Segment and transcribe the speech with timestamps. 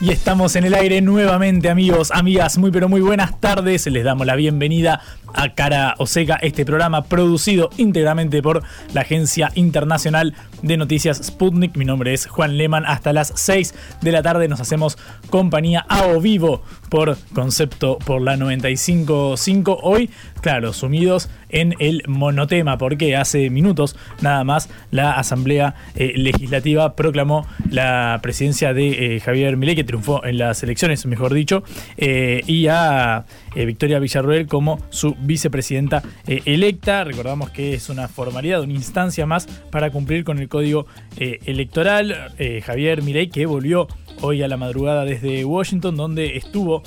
[0.00, 3.84] Y estamos en el aire nuevamente, amigos, amigas, muy pero muy buenas tardes.
[3.88, 5.00] Les damos la bienvenida
[5.34, 8.62] a Cara Oseca, este programa producido íntegramente por
[8.94, 11.76] la Agencia Internacional de Noticias Sputnik.
[11.76, 12.84] Mi nombre es Juan Lehmann.
[12.86, 14.98] Hasta las 6 de la tarde nos hacemos
[15.30, 19.78] compañía a o vivo por concepto por la 95.5.
[19.82, 26.94] Hoy, claro, sumidos en el monotema, porque hace minutos nada más la Asamblea eh, Legislativa
[26.94, 31.64] proclamó la presidencia de eh, Javier Milei, triunfó en las elecciones, mejor dicho,
[31.96, 33.24] eh, y a
[33.56, 37.02] Victoria Villarroel como su vicepresidenta electa.
[37.02, 40.86] Recordamos que es una formalidad, una instancia más para cumplir con el código
[41.16, 42.34] electoral.
[42.64, 43.88] Javier Milei, que volvió
[44.20, 46.84] hoy a la madrugada desde Washington, donde estuvo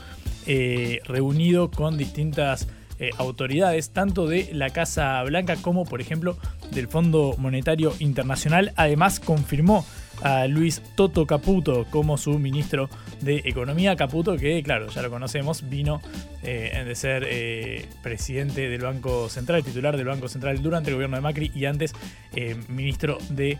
[1.05, 2.69] reunido con distintas
[3.01, 6.37] eh, autoridades, tanto de la Casa Blanca como, por ejemplo,
[6.69, 8.73] del Fondo Monetario Internacional.
[8.75, 9.87] Además, confirmó
[10.21, 12.89] a Luis Toto Caputo como su ministro
[13.21, 13.95] de Economía.
[13.95, 16.01] Caputo, que claro, ya lo conocemos, vino
[16.43, 21.17] eh, de ser eh, presidente del Banco Central, titular del Banco Central durante el gobierno
[21.17, 21.93] de Macri y antes
[22.35, 23.57] eh, ministro de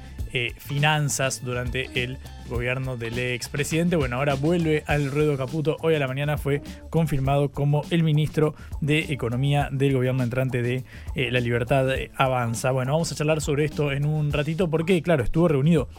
[0.58, 2.18] Finanzas durante el
[2.52, 3.96] gobierno del expresidente.
[3.96, 5.78] Bueno, ahora vuelve al ruedo Caputo.
[5.82, 10.84] Hoy a la mañana fue confirmado como el ministro de Economía del gobierno entrante de
[11.16, 12.72] La Libertad Avanza.
[12.72, 15.90] Bueno, vamos a charlar sobre esto en un ratito porque, claro, estuvo reunido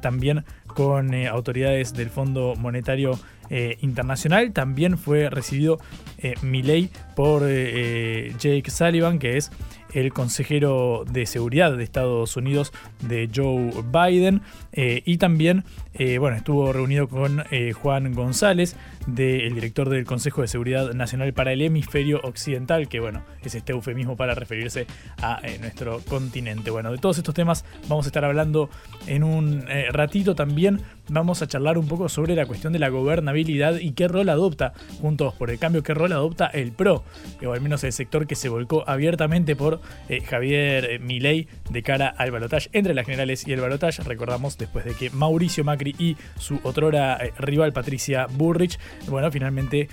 [0.00, 0.44] también
[0.74, 4.52] con eh, autoridades del Fondo Monetario eh, Internacional.
[4.52, 5.78] También fue recibido
[6.18, 9.50] eh, Milei por Jake Sullivan, que es
[9.94, 16.36] el consejero de seguridad de Estados Unidos de Joe Biden eh, y también eh, bueno,
[16.36, 21.62] estuvo reunido con eh, Juan González, del director del Consejo de Seguridad Nacional para el
[21.62, 24.86] Hemisferio Occidental, que bueno, es este eufemismo para referirse
[25.22, 26.70] a nuestro continente.
[26.70, 28.70] Bueno, de todos estos temas vamos a estar hablando
[29.06, 30.80] en un ratito también.
[31.08, 34.72] Vamos a charlar un poco sobre la cuestión de la gobernabilidad y qué rol adopta,
[35.02, 37.04] juntos por el cambio, qué rol adopta el PRO,
[37.46, 41.82] o al menos el sector que se volcó abiertamente por eh, Javier eh, Milei de
[41.82, 44.02] cara al balotaje entre las generales y el balotaje.
[44.02, 49.90] Recordamos después de que Mauricio Macri y su otrora eh, rival Patricia Burrich, bueno, finalmente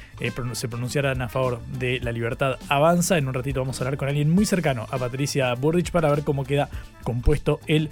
[0.53, 3.17] se pronunciaran a favor de la libertad avanza.
[3.17, 6.23] En un ratito vamos a hablar con alguien muy cercano a Patricia Burrich para ver
[6.23, 6.69] cómo queda
[7.03, 7.89] compuesto el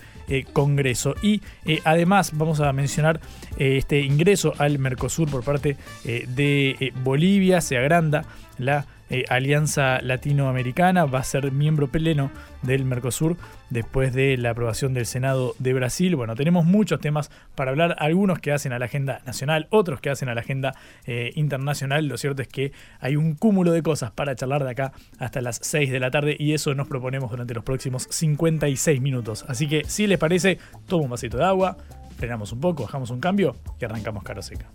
[0.53, 1.15] Congreso.
[1.21, 1.41] Y
[1.83, 3.08] además vamos a mencionar
[3.57, 7.61] este ingreso al Mercosur por parte de Bolivia.
[7.61, 8.25] Se agranda
[8.57, 12.29] la eh, Alianza Latinoamericana, va a ser miembro pleno
[12.61, 13.37] del Mercosur
[13.71, 16.15] después de la aprobación del Senado de Brasil.
[16.15, 20.11] Bueno, tenemos muchos temas para hablar, algunos que hacen a la agenda nacional, otros que
[20.11, 22.05] hacen a la agenda eh, internacional.
[22.05, 25.59] Lo cierto es que hay un cúmulo de cosas para charlar de acá hasta las
[25.63, 29.43] 6 de la tarde y eso nos proponemos durante los próximos 56 minutos.
[29.47, 31.77] Así que si les parece, tomo un vasito de agua,
[32.19, 34.69] frenamos un poco, bajamos un cambio y arrancamos caro seca.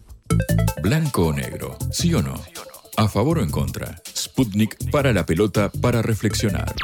[0.83, 2.35] Blanco o negro, ¿Sí o no?
[2.97, 4.01] ¿A favor o en contra?
[4.17, 6.75] Sputnik para la pelota para reflexionar.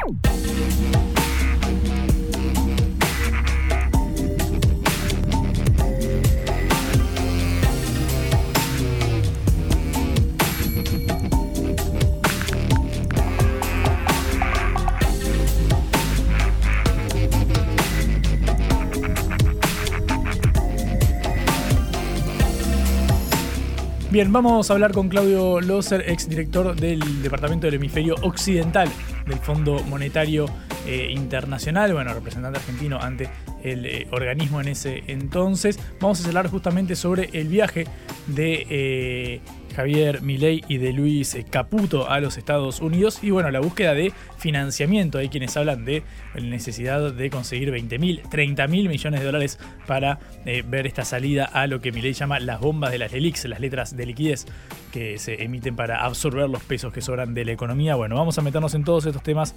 [24.11, 28.89] Bien, vamos a hablar con Claudio Loser, exdirector del Departamento del Hemisferio Occidental
[29.25, 30.47] del Fondo Monetario
[30.85, 33.29] eh, Internacional, bueno, representante argentino ante
[33.63, 35.79] el eh, organismo en ese entonces.
[36.01, 37.85] Vamos a hablar justamente sobre el viaje
[38.27, 43.19] de eh, Javier Milei y de Luis Caputo a los Estados Unidos.
[43.23, 45.17] Y bueno, la búsqueda de financiamiento.
[45.17, 46.03] Hay quienes hablan de
[46.35, 51.05] la necesidad de conseguir 20 mil, 30 mil millones de dólares para eh, ver esta
[51.05, 54.45] salida a lo que Milei llama las bombas de las LELIX, las letras de liquidez
[54.91, 57.95] que se emiten para absorber los pesos que sobran de la economía.
[57.95, 59.55] Bueno, vamos a meternos en todos estos temas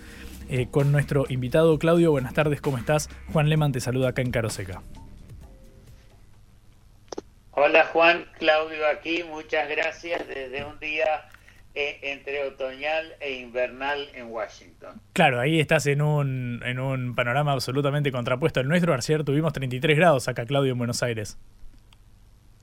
[0.49, 2.11] eh, con nuestro invitado Claudio.
[2.11, 3.09] Buenas tardes, ¿cómo estás?
[3.33, 4.83] Juan Leman te saluda acá en Caroseca.
[7.57, 11.29] Hola Juan, Claudio aquí, muchas gracias desde un día
[11.77, 15.01] eh, entre otoñal e invernal en Washington.
[15.13, 18.93] Claro, ahí estás en un, en un panorama absolutamente contrapuesto al nuestro.
[18.93, 21.39] Ayer tuvimos 33 grados acá, Claudio, en Buenos Aires.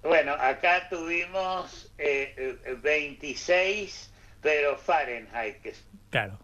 [0.03, 5.55] Bueno, acá tuvimos eh, 26, pero Fahrenheit.
[6.09, 6.37] Claro,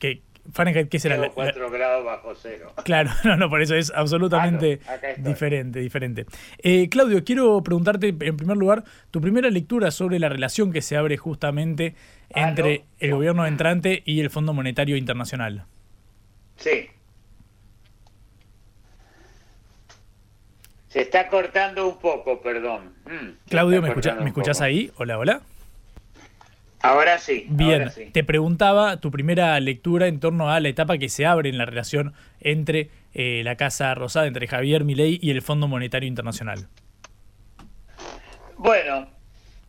[0.00, 0.20] que,
[0.52, 1.30] Fahrenheit, ¿qué será?
[1.30, 2.72] 4 grados bajo cero.
[2.84, 4.80] Claro, no, no, por eso es absolutamente
[5.18, 6.26] diferente, diferente.
[6.58, 10.96] Eh, Claudio, quiero preguntarte en primer lugar tu primera lectura sobre la relación que se
[10.96, 11.94] abre justamente
[12.34, 15.64] ah, entre el gobierno entrante y el Fondo Monetario Internacional.
[16.56, 16.88] Sí.
[20.88, 22.92] Se está cortando un poco, perdón.
[23.06, 24.92] Mm, Claudio, ¿me, escuchas ¿me escuchás ahí?
[24.96, 25.40] Hola, hola.
[26.84, 27.46] Ahora sí.
[27.48, 31.56] Bien, te preguntaba tu primera lectura en torno a la etapa que se abre en
[31.56, 36.68] la relación entre eh, la Casa Rosada, entre Javier Milei y el Fondo Monetario Internacional.
[38.58, 39.08] Bueno,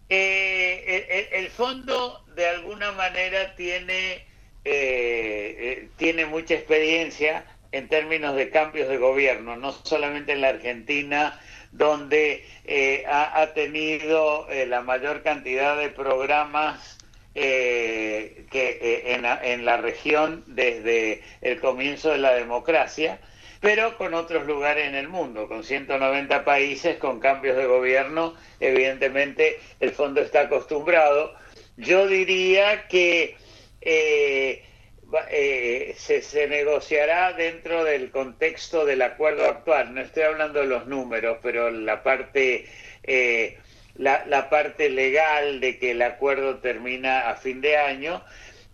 [0.10, 4.26] eh, el, fondo de alguna manera tiene,
[4.66, 11.40] eh, tiene mucha experiencia en términos de cambios de gobierno, no solamente en la Argentina,
[11.72, 12.44] donde
[13.10, 16.98] ha, ha, tenido la mayor cantidad de programas
[17.38, 23.20] eh, que, eh, en, la región desde el comienzo de la democracia,
[23.60, 29.60] pero con otros lugares en el mundo, con 190 países, con cambios de gobierno, evidentemente
[29.82, 31.34] el fondo está acostumbrado.
[31.76, 33.36] Yo diría que
[33.82, 34.64] eh,
[35.98, 39.94] se, se, negociará dentro del contexto del acuerdo actual.
[39.94, 42.66] No estoy hablando de los números, pero la parte
[43.98, 48.24] la, parte legal de que el acuerdo termina a fin de año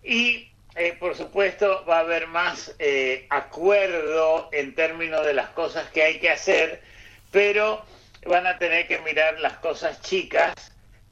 [0.02, 5.88] y eh, por supuesto va a haber más eh, acuerdo en términos de las cosas
[5.90, 6.80] que hay que hacer,
[7.30, 7.84] pero
[8.26, 10.54] van a tener que mirar las cosas chicas.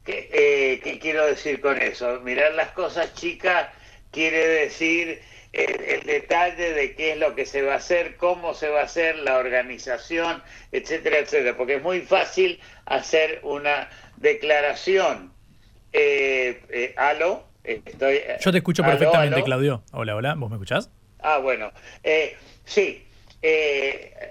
[0.05, 2.21] ¿Qué, eh, ¿qué quiero decir con eso?
[2.21, 3.69] Mirar las cosas chicas
[4.11, 8.69] quiere decir el, detalle de qué es lo que se va a hacer, cómo se
[8.69, 10.43] va a hacer, la organización,
[10.73, 15.33] etcétera, etcétera, porque es muy fácil hacer una declaración.
[15.93, 17.45] Eh, eh ¿Aló?
[17.65, 19.83] Estoy, eh, Yo te escucho perfectamente, Claudio.
[19.93, 20.91] Hola, hola, ¿vos me escuchás?
[21.19, 21.73] Ah, bueno.
[22.03, 23.05] Eh, sí,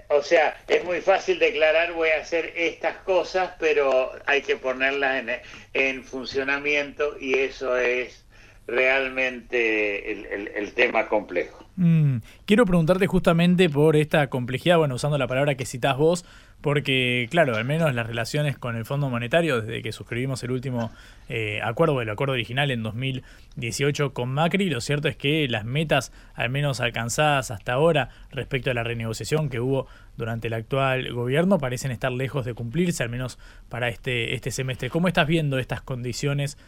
[0.08, 5.20] o sea, es muy fácil declarar voy a hacer estas cosas, pero hay que ponerlas
[5.20, 5.30] en,
[5.74, 8.24] en funcionamiento y eso es
[8.70, 10.12] realmente
[10.58, 11.66] el, tema complejo.
[11.76, 16.24] Mm, quiero preguntarte justamente por esta complejidad, bueno, usando la palabra que citas vos,
[16.60, 20.90] porque, claro, al menos las relaciones con el Fondo Monetario, desde que suscribimos el último
[21.28, 26.12] eh, acuerdo, el acuerdo original en 2018 con Macri, lo cierto es que las metas,
[26.34, 29.86] al menos alcanzadas hasta ahora, respecto a la renegociación que hubo
[30.16, 33.38] durante el actual gobierno, parecen estar lejos de cumplirse, al menos
[33.70, 34.90] para este, este semestre.
[34.90, 36.58] ¿Cómo estás viendo estas condiciones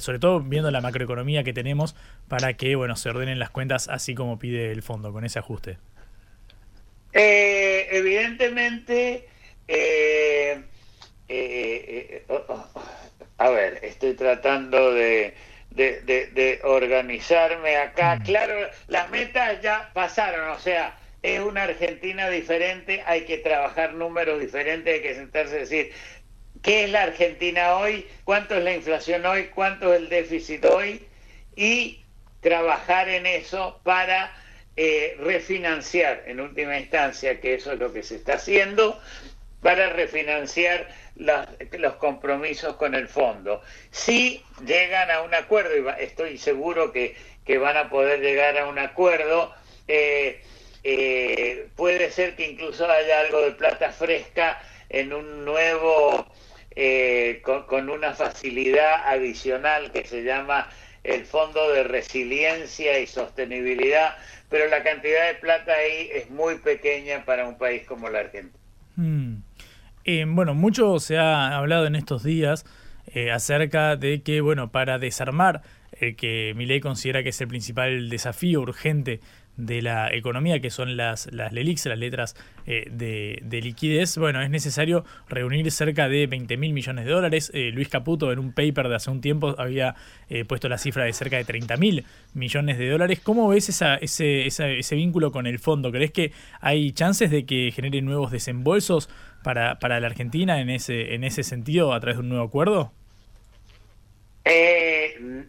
[0.00, 1.94] sobre todo viendo la macroeconomía que tenemos,
[2.28, 5.78] para que bueno se ordenen las cuentas así como pide el fondo, con ese ajuste?
[7.12, 9.28] Eh, evidentemente,
[9.68, 10.62] eh,
[11.28, 12.68] eh, oh, oh,
[13.38, 15.34] a ver, estoy tratando de,
[15.70, 18.16] de, organizarme acá.
[18.16, 18.22] Mm.
[18.22, 18.54] Claro,
[18.88, 24.94] las metas ya pasaron, o sea, es una Argentina diferente, hay que trabajar números diferentes,
[24.94, 25.92] hay que sentarse y decir,
[26.62, 31.06] qué es la Argentina hoy, cuánto es la inflación hoy, cuánto es el déficit hoy
[31.56, 32.02] y
[32.40, 34.32] trabajar en eso para
[34.76, 39.00] eh, refinanciar en última instancia, que eso es lo que se está haciendo,
[39.60, 43.62] para refinanciar los compromisos con el fondo.
[43.90, 47.16] Si llegan a un acuerdo, y estoy seguro que,
[47.58, 49.54] van a poder llegar a un acuerdo,
[49.88, 50.42] eh,
[50.84, 56.26] eh, puede ser que incluso haya algo de plata fresca en un nuevo
[56.76, 60.68] eh, con, una facilidad adicional que se llama
[61.04, 64.16] el Fondo de Resiliencia y Sostenibilidad,
[64.48, 68.58] pero la cantidad de plata ahí es muy pequeña para un país como la Argentina.
[68.96, 69.42] Hmm.
[70.04, 72.64] Eh, bueno, mucho se ha hablado en estos días
[73.06, 75.62] eh, acerca de que, bueno, para desarmar
[75.92, 79.20] el que Milei considera que es el principal desafío urgente
[79.56, 84.50] de la economía, que son las, las LELIX, las letras eh, de, liquidez, bueno, es
[84.50, 87.50] necesario reunir cerca de 20 mil millones de dólares.
[87.54, 89.94] Eh, Luis Caputo en un paper de hace un tiempo había
[90.30, 92.04] eh, puesto la cifra de cerca de 30 mil
[92.34, 93.20] millones de dólares.
[93.22, 95.92] ¿Cómo ves esa, ese, ese vínculo con el fondo?
[95.92, 99.10] ¿Crees que hay chances de que genere nuevos desembolsos
[99.42, 102.92] para, para la Argentina en ese, en ese sentido a través de un nuevo acuerdo?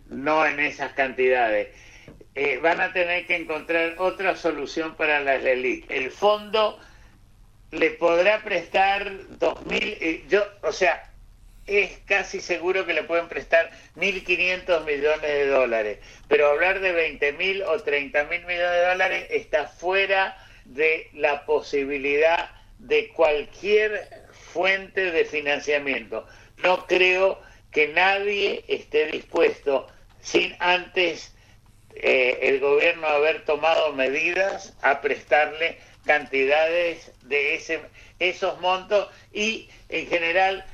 [0.09, 1.69] no en esas cantidades
[2.35, 5.89] eh, van a tener que encontrar otra solución para las LELIC.
[5.89, 6.79] El fondo
[7.71, 11.09] le podrá prestar 2.000, eh, yo, o sea,
[11.65, 17.63] es casi seguro que le pueden prestar 1.500 millones de dólares, pero hablar de 20.000
[17.65, 22.49] o 30.000 millones de dólares está fuera de la posibilidad
[22.79, 26.27] de cualquier fuente de financiamiento.
[26.57, 27.39] No creo
[27.71, 29.87] que nadie esté dispuesto
[30.21, 31.32] sin antes
[31.95, 37.81] eh, el gobierno haber tomado medidas a prestarle cantidades de ese,
[38.19, 40.65] esos montos y en general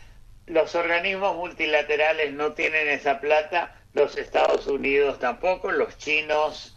[0.48, 6.76] los organismos multilaterales no tienen esa plata, los Estados Unidos tampoco, los chinos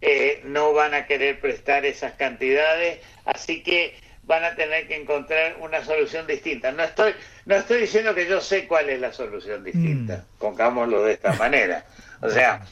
[0.00, 5.56] eh, no van a querer prestar esas cantidades, así que van a tener que encontrar
[5.60, 6.72] una solución distinta.
[6.72, 7.14] No estoy,
[7.46, 10.38] no estoy diciendo que yo sé cuál es la solución distinta, mm.
[10.38, 11.84] pongámoslo de esta manera.
[12.20, 12.64] O sea,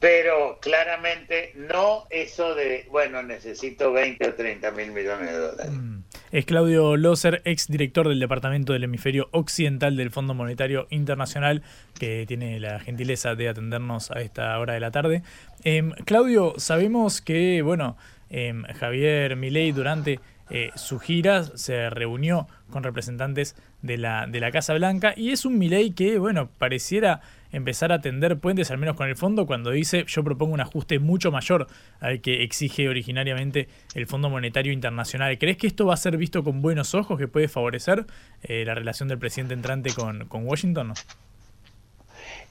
[0.00, 5.72] pero claramente no eso de, bueno, necesito 20 o 30 mil millones de dólares.
[5.72, 5.98] Mm.
[6.30, 11.62] Es Claudio Loser, ex director del Departamento del Hemisferio Occidental del Fondo Monetario Internacional,
[11.98, 15.22] que tiene la gentileza de atendernos a esta hora de la tarde.
[15.64, 17.96] Em, Claudio, sabemos que, bueno,
[18.30, 24.50] em, Javier Milei durante eh, su gira se reunió con representantes de la, de la
[24.50, 27.20] Casa Blanca y es un Milei que, bueno, pareciera
[27.52, 30.98] empezar a tender puentes, al menos con el fondo, cuando dice yo propongo un ajuste
[30.98, 31.66] mucho mayor
[32.00, 35.38] al que exige originariamente el Fondo Monetario Internacional.
[35.38, 38.06] ¿Crees que esto va a ser visto con buenos ojos, que puede favorecer
[38.42, 40.94] eh, la relación del presidente entrante con, con Washington?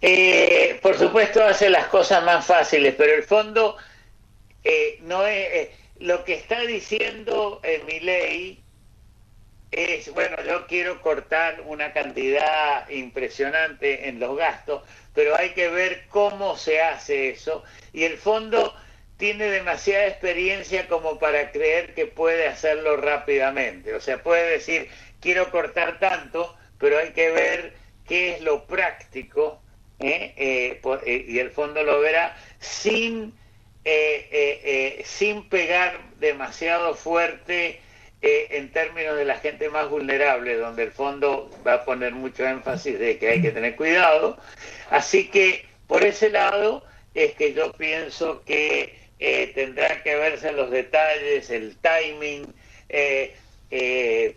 [0.02, 3.78] Eh, por supuesto hace las cosas más fáciles, pero el fondo
[4.64, 8.64] eh, no es lo que está diciendo mi ley
[9.72, 14.84] es, bueno, yo quiero cortar una cantidad impresionante en los gastos,
[15.14, 17.64] pero hay que ver cómo se hace eso.
[17.92, 18.74] Y el fondo
[19.18, 23.94] tiene demasiada experiencia como para creer que puede hacerlo rápidamente.
[23.94, 27.74] O sea, puede decir, quiero cortar tanto, pero hay que ver
[28.08, 29.62] qué es lo práctico,
[30.00, 30.34] ¿eh?
[30.38, 33.34] Eh, eh, y el fondo lo verá sin,
[35.04, 37.82] sin pegar demasiado fuerte
[38.22, 42.48] eh, en términos de la gente más vulnerable, donde el fondo va a poner mucho
[42.48, 44.38] énfasis de que hay que tener cuidado.
[44.90, 46.84] Así que por ese lado
[47.14, 52.52] es que yo pienso que eh, tendrán que verse los detalles, el timing,
[52.90, 53.36] eh,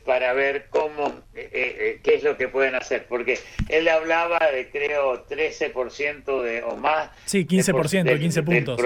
[0.05, 3.07] para ver cómo, qué es lo que pueden hacer.
[3.09, 7.09] Porque él hablaba de, creo, 13% de, o más.
[7.25, 8.81] Sí, 15%, de, 15 puntos.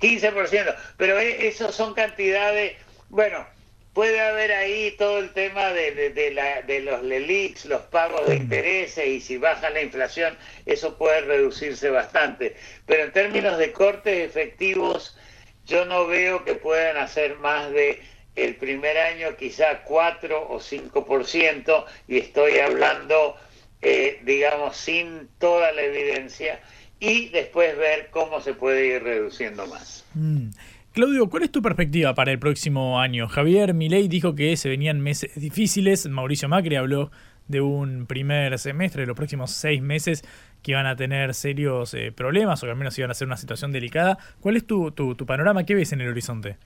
[0.00, 2.72] 15%, pero esos son cantidades,
[3.08, 3.46] bueno,
[3.94, 8.36] puede haber ahí todo el tema de, de, la, de los LELIX, los pagos de
[8.36, 10.36] intereses y si baja la inflación,
[10.66, 12.56] eso puede reducirse bastante.
[12.86, 15.16] Pero en términos de cortes efectivos,
[15.64, 18.02] yo no veo que puedan hacer más de
[18.34, 23.36] el primer año quizá 4 o 5% y estoy hablando,
[23.80, 26.60] eh, digamos, sin toda la evidencia
[26.98, 30.04] y después ver cómo se puede ir reduciendo más.
[30.14, 30.48] Mm.
[30.94, 33.26] Claudio, ¿cuál es tu perspectiva para el próximo año?
[33.26, 37.10] Javier Milei dijo que se venían meses difíciles, Mauricio Macri habló
[37.48, 40.22] de un primer semestre, de los próximos seis meses
[40.62, 43.36] que iban a tener serios eh, problemas o que al menos iban a ser una
[43.36, 44.18] situación delicada.
[44.38, 45.66] ¿Cuál es tu, tu, panorama?
[45.66, 46.58] ¿Qué ves en el horizonte?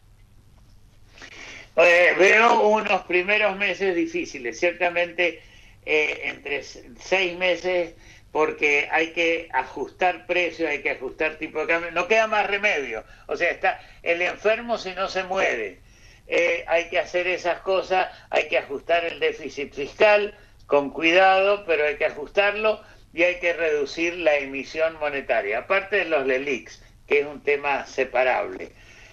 [1.76, 5.40] Eh, veo unos primeros meses difíciles, ciertamente
[5.86, 7.94] eh, entre seis meses
[8.38, 13.02] porque hay que ajustar precios, hay que ajustar tipo de cambio, no queda más remedio.
[13.26, 15.80] O sea, está el enfermo si no se muere.
[16.28, 21.84] Eh, hay que hacer esas cosas, hay que ajustar el déficit fiscal con cuidado, pero
[21.84, 22.80] hay que ajustarlo
[23.12, 27.86] y hay que reducir la emisión monetaria, aparte de los LELIX, que es un tema
[27.86, 28.70] separable.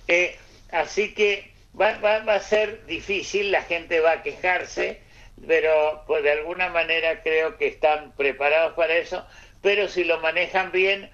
[0.07, 0.35] Eh,
[0.69, 1.51] así que
[1.81, 5.01] va, va, va a ser difícil, la gente va a quejarse,
[5.47, 9.25] pero pues de alguna manera creo que están preparados para eso,
[9.61, 11.09] pero si lo manejan bien,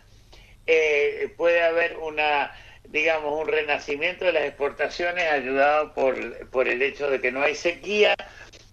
[0.68, 2.51] eh, puede haber una
[2.86, 7.56] digamos un renacimiento de las exportaciones ayudado por, por el hecho de que no hay
[7.56, 8.16] sequía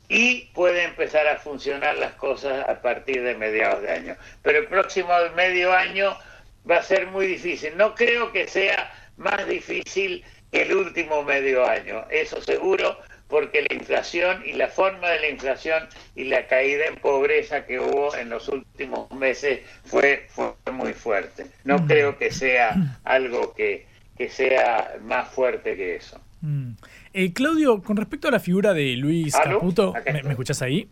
[0.09, 4.17] y puede empezar a funcionar las cosas a partir de mediados de año.
[4.43, 6.17] Pero el próximo medio año
[6.69, 7.76] va a ser muy difícil.
[7.76, 13.75] No creo que sea más difícil que el último medio año, eso seguro, porque la
[13.75, 15.85] inflación y la forma de la inflación
[16.16, 21.47] y la caída en pobreza que hubo en los últimos meses fue, fue muy fuerte.
[21.64, 21.87] No Mm.
[21.87, 26.20] creo que sea algo que, que sea más fuerte que eso.
[26.40, 26.70] Mm.
[27.12, 29.58] Eh, Claudio, con respecto a la figura de Luis ¿Aló?
[29.58, 30.88] Caputo, ¿me, me escuchás ahí?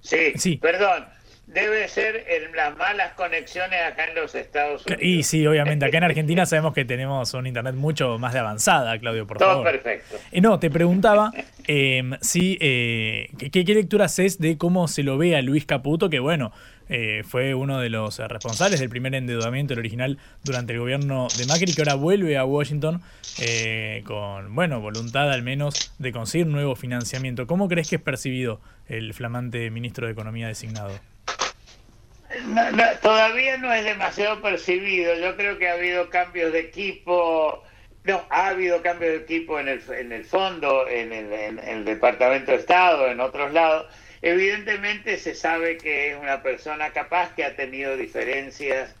[0.00, 0.56] Sí, Sí.
[0.56, 1.06] perdón,
[1.52, 5.02] debe ser en las malas conexiones acá en los Estados Unidos.
[5.02, 8.98] Y sí, obviamente, acá en Argentina sabemos que tenemos un internet mucho más de avanzada,
[8.98, 9.72] Claudio, por Todo favor.
[9.72, 10.16] perfecto.
[10.30, 11.32] Eh, no, te preguntaba
[11.66, 16.08] eh, si, eh, ¿qué, qué lectura haces de cómo se lo ve a Luis Caputo,
[16.08, 16.52] que bueno,
[16.92, 21.46] eh, fue uno de los responsables del primer endeudamiento, el original, durante el gobierno de
[21.46, 23.00] Macri, que ahora vuelve a Washington
[23.40, 27.46] eh, con, bueno, voluntad al menos de conseguir nuevo financiamiento.
[27.46, 30.90] ¿Cómo crees que es percibido el flamante ministro de Economía designado?
[32.44, 35.14] No, no, todavía no es demasiado percibido.
[35.16, 37.64] Yo creo que ha habido cambios de equipo.
[38.04, 41.84] No, ha habido cambios de equipo en el, en el fondo, en el, en el
[41.84, 43.86] Departamento de Estado, en otros lados.
[44.22, 48.94] Evidentemente se sabe que es una persona capaz que ha tenido diferencias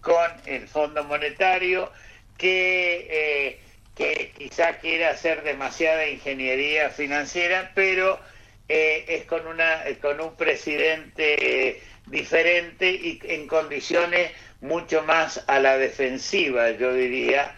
[0.00, 1.90] con el Fondo Monetario,
[2.38, 3.60] que, eh,
[3.96, 8.20] que quizá quiera hacer demasiada ingeniería financiera, pero
[8.68, 15.76] eh, es con, una, con un presidente diferente y en condiciones mucho más a la
[15.76, 17.54] defensiva, yo diría,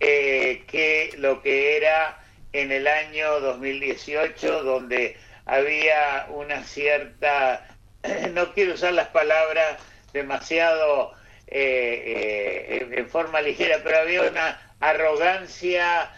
[0.00, 2.18] eh, que lo que era
[2.52, 5.16] en el año 2018, donde
[5.46, 7.68] había una cierta,
[8.32, 9.78] no quiero usar las palabras
[10.12, 11.12] demasiado
[11.46, 16.10] eh, eh, en forma ligera, pero había una arrogancia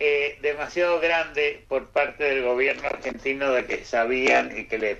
[0.00, 4.96] eh, demasiado grande por parte del gobierno argentino de que sabían y que le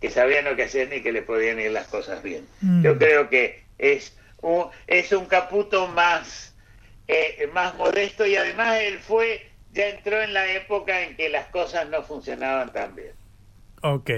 [0.00, 2.46] que sabían lo que hacían y que le podían ir las cosas bien.
[2.60, 2.84] Mm.
[2.84, 6.54] Yo creo que es un, es un caputo más
[7.08, 11.46] eh, más modesto y además él fue ya entró en la época en que las
[11.46, 13.12] cosas no funcionaban tan bien.
[13.82, 14.10] Ok.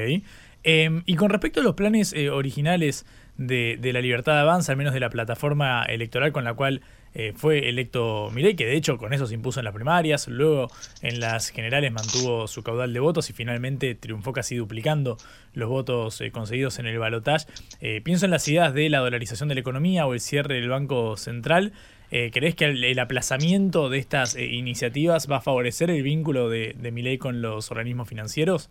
[0.64, 3.06] Eh, y con respecto a los planes eh, originales
[3.37, 6.82] de, de, la Libertad de Avanza, al menos de la plataforma electoral con la cual
[7.19, 10.71] eh, fue electo Milei, que de hecho con eso se impuso en las primarias, luego
[11.03, 15.17] en las generales mantuvo su caudal de votos y finalmente triunfó casi duplicando
[15.53, 17.47] los votos eh, conseguidos en el balotaje.
[17.81, 20.69] Eh, pienso en las ideas de la dolarización de la economía o el cierre del
[20.69, 21.73] Banco Central.
[22.11, 27.19] ¿Crees que el, aplazamiento de estas iniciativas va a favorecer el vínculo de, de Milei
[27.19, 28.71] con los organismos financieros?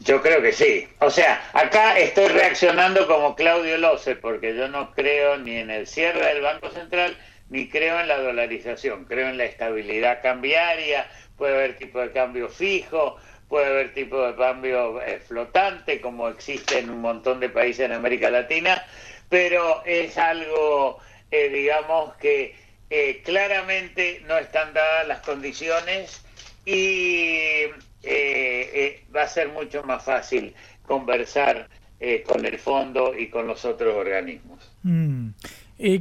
[0.00, 0.88] Yo creo que sí.
[1.00, 5.86] O sea, acá estoy reaccionando como Claudio Lose, porque yo no creo ni en el
[5.86, 7.16] cierre del Banco Central,
[7.50, 9.04] ni creo en la dolarización.
[9.04, 13.16] Creo en la estabilidad cambiaria, puede haber tipo de cambio fijo,
[13.48, 17.92] puede haber tipo de cambio eh, flotante, como existe en un montón de países en
[17.92, 18.82] América Latina,
[19.28, 20.98] pero es algo,
[21.30, 22.54] eh, digamos, que
[22.88, 26.22] eh, claramente no están dadas las condiciones
[26.64, 27.64] y
[28.02, 33.46] eh, eh, va a ser mucho más fácil conversar eh, con el fondo y con
[33.46, 34.72] los otros organismos.
[34.82, 35.30] Mm.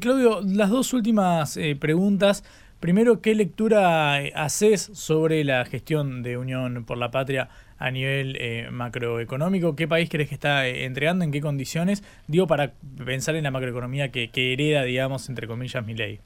[0.02, 2.44] Claudio, las dos últimas eh, preguntas.
[2.80, 8.38] Primero, ¿qué lectura eh, haces sobre la gestión de Unión por la Patria a nivel
[8.40, 9.76] eh, macroeconómico?
[9.76, 11.26] ¿Qué país crees que está eh, entregando?
[11.26, 12.04] ¿En qué condiciones?
[12.28, 12.72] Digo, para
[13.06, 16.22] pensar en la macroeconomía que, que hereda, digamos, entre comillas, mi ley.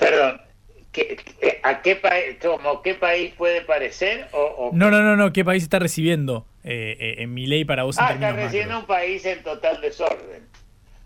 [0.00, 0.40] perdón,
[0.96, 4.28] ¿Qué, ¿A qué país, como qué país puede parecer?
[4.32, 4.70] O, o...
[4.72, 7.96] No, no, no, no, ¿qué país está recibiendo eh, eh, en mi ley para vos?
[7.98, 10.48] Ah, está recibiendo un país en total desorden.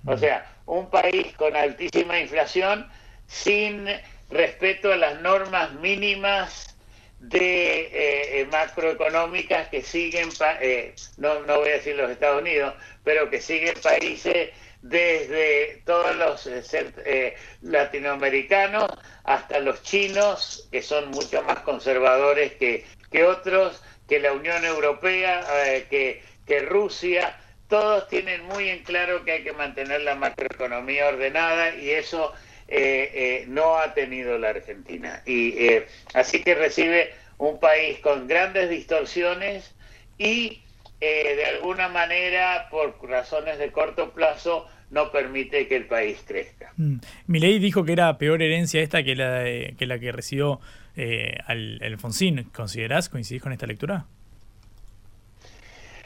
[0.06, 2.86] O sea, un país con altísima inflación,
[3.26, 3.88] sin
[4.30, 6.76] respeto a las normas mínimas
[7.18, 10.28] de eh, macroeconómicas que siguen,
[10.60, 14.50] eh, no, no voy a decir los Estados Unidos, pero que siguen países
[14.82, 18.88] desde todos los eh, latinoamericanos
[19.24, 25.44] hasta los chinos, que son mucho más conservadores que, que otros, que la Unión Europea,
[25.66, 27.38] eh, que, que, Rusia,
[27.68, 32.32] todos tienen muy en claro que hay que mantener la macroeconomía ordenada y eso
[32.72, 35.22] eh, no ha tenido la Argentina.
[35.26, 39.74] Y eh, así que recibe un país con grandes distorsiones
[40.18, 40.62] y
[41.00, 46.72] eh, de alguna manera, por razones de corto plazo, no permite que el país crezca.
[46.76, 46.96] Mm.
[47.26, 50.60] Milei dijo que era peor herencia esta que la, de, que, la que recibió
[50.96, 52.50] eh, al, Alfonsín.
[52.52, 54.06] ¿Considerás, coincidís con esta lectura?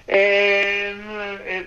[0.07, 1.67] Eh,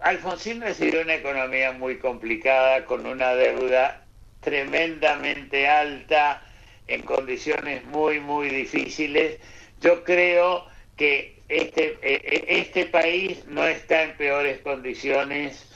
[0.00, 4.04] Alfonsín recibió una economía muy complicada, con una deuda
[4.40, 6.42] tremendamente alta,
[6.88, 9.38] en condiciones muy, muy difíciles.
[9.80, 10.66] Yo creo
[10.96, 11.98] que este,
[12.62, 15.66] este país no está en peores condiciones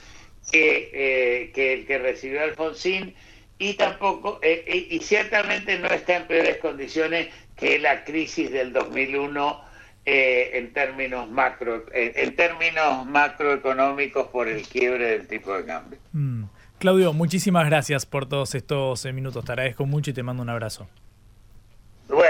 [0.51, 3.15] que, que el que recibió Alfonsín
[3.59, 9.61] y tampoco, y ciertamente no está en peores condiciones que la crisis del 2001
[10.05, 15.99] en términos macro, en términos macroeconómicos por el quiebre del tipo de cambio.
[16.13, 16.45] Mm.
[16.79, 19.45] Claudio, muchísimas gracias por todos estos minutos.
[19.45, 20.87] Te agradezco mucho y te mando un abrazo.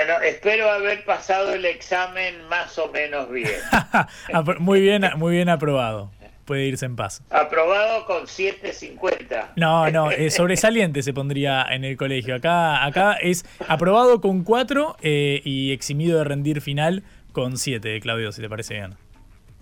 [0.04, 3.58] Bueno, espero haber pasado el examen más o menos bien.
[4.58, 6.10] muy bien, muy bien aprobado.
[6.44, 7.22] Puede irse en paz.
[7.30, 9.52] Aprobado con 7.50.
[9.56, 12.34] No, no, eh, sobresaliente se pondría en el colegio.
[12.34, 18.30] Acá, acá es aprobado con 4 eh, y eximido de rendir final con 7, Claudio,
[18.30, 18.96] si te parece bien.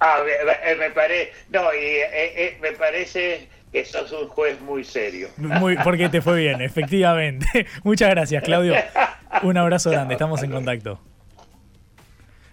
[0.00, 0.24] Ah,
[0.76, 5.28] me, parece, no, y eh, me parece que sos un juez muy serio.
[5.38, 7.66] Muy, porque te fue bien, efectivamente.
[7.84, 8.74] Muchas gracias, Claudio.
[9.42, 11.00] Un abrazo grande, estamos en contacto.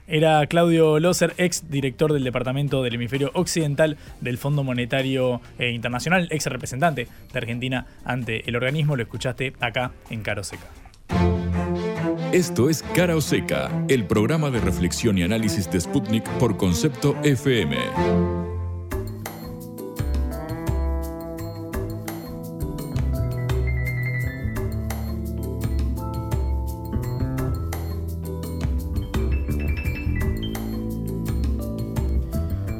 [0.08, 6.27] Era Claudio Loser, ex director del Departamento del Hemisferio Occidental del Fondo Monetario eh, Internacional,
[6.32, 8.95] ex representante de Argentina ante el organismo.
[8.95, 10.65] Lo escuchaste acá en Caro Seca.
[12.32, 17.15] Esto es Cara o Seca, el programa de reflexión y análisis de Sputnik por concepto
[17.23, 18.59] FM.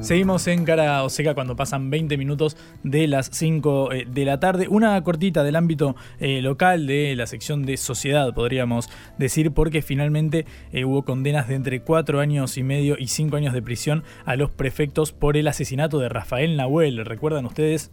[0.10, 4.68] Seguimos en Cara o cuando pasan 20 minutos de las 5 eh, de la tarde.
[4.68, 10.48] Una cortita del ámbito eh, local de la sección de sociedad, podríamos decir, porque finalmente
[10.72, 14.36] eh, hubo condenas de entre 4 años y medio y 5 años de prisión a
[14.36, 17.06] los prefectos por el asesinato de Rafael Nahuel.
[17.06, 17.92] ¿Recuerdan ustedes?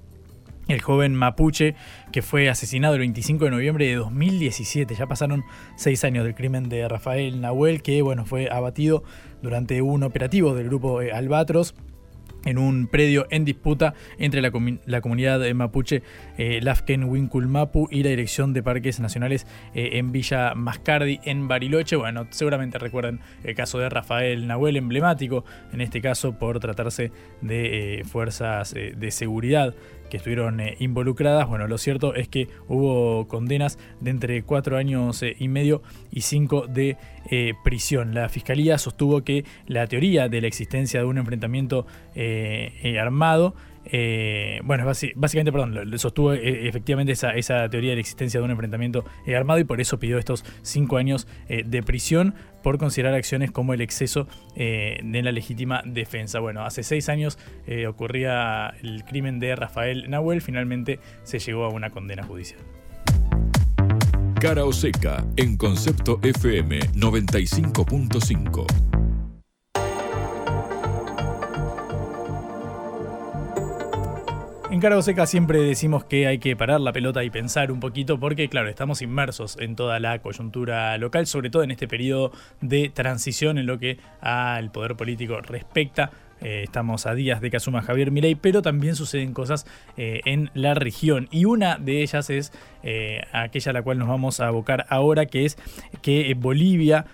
[0.69, 1.77] el joven mapuche
[2.11, 4.95] que fue asesinado el 25 de noviembre de 2017.
[4.95, 5.45] Ya pasaron
[5.77, 9.05] seis años del crimen de Rafael Nahuel, que bueno, fue abatido
[9.43, 11.75] durante un operativo del grupo Albatros
[12.47, 14.51] en un predio en disputa entre la,
[15.01, 16.03] comunidad mapuche
[16.39, 21.97] eh, Lafken Winkulmapu y la Dirección de Parques Nacionales eh, en Villa Mascardi, en Bariloche.
[21.97, 28.01] Bueno, seguramente recuerdan el caso de Rafael Nahuel, emblemático, en este caso por tratarse de
[28.01, 29.75] eh, fuerzas de seguridad
[30.09, 31.49] que estuvieron eh, involucradas.
[31.49, 36.23] Bueno, lo cierto es que hubo condenas de entre cuatro años eh, y medio y
[36.23, 36.97] cinco de
[37.31, 38.15] eh, prisión.
[38.15, 41.87] La fiscalía sostuvo que la teoría de la existencia de un enfrentamiento
[42.99, 43.55] armado
[44.65, 49.65] bueno, básicamente, perdón, sostuvo efectivamente esa, teoría de la existencia de un enfrentamiento armado y
[49.65, 52.35] por eso pidió estos cinco años de prisión
[52.67, 54.27] por considerar acciones como el exceso
[54.57, 56.41] de la legítima defensa.
[56.41, 57.39] Bueno, hace seis años
[57.89, 62.59] ocurría el crimen de Rafael Nahuel, finalmente se llegó a una condena judicial.
[64.41, 69.06] Cara o seca en concepto FM 95.5.
[74.69, 78.19] En Cargo Seca siempre decimos que hay que parar la pelota y pensar un poquito
[78.19, 82.89] porque, claro, estamos inmersos en toda la coyuntura local, sobre todo en este periodo de
[82.89, 86.11] transición en lo que al poder político respecta.
[86.41, 90.51] Eh, estamos a días de que asuma Javier Milei, pero también suceden cosas eh, en
[90.55, 91.29] la región.
[91.31, 95.27] Y una de ellas es eh, aquella a la cual nos vamos a abocar ahora,
[95.27, 95.57] que es
[96.03, 97.07] que Bolivia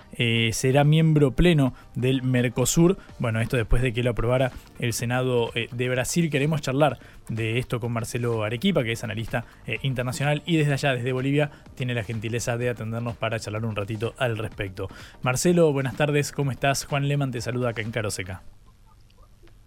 [0.53, 2.99] será miembro pleno del Mercosur.
[3.19, 6.31] Bueno, esto después de que lo aprobara el Senado de Brasil.
[6.31, 9.45] Queremos charlar de esto con Marcelo Arequipa, que es analista
[9.83, 14.15] internacional y desde allá, desde Bolivia, tiene la gentileza de atendernos para charlar un ratito
[14.19, 14.89] al respecto.
[15.23, 16.85] Marcelo, buenas tardes, ¿cómo estás?
[16.85, 18.43] Juan Leman te saluda acá en Caroseca.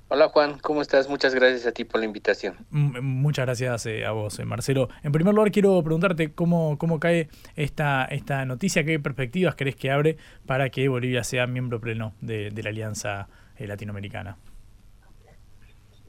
[0.07, 1.09] Hola Juan, ¿cómo estás?
[1.09, 2.55] Muchas gracias a ti por la invitación.
[2.69, 4.87] Muchas gracias eh, a vos, eh, Marcelo.
[5.01, 9.89] En primer lugar, quiero preguntarte cómo, cómo cae esta, esta noticia, qué perspectivas crees que
[9.89, 14.37] abre para que Bolivia sea miembro pleno de, la Alianza eh, Latinoamericana.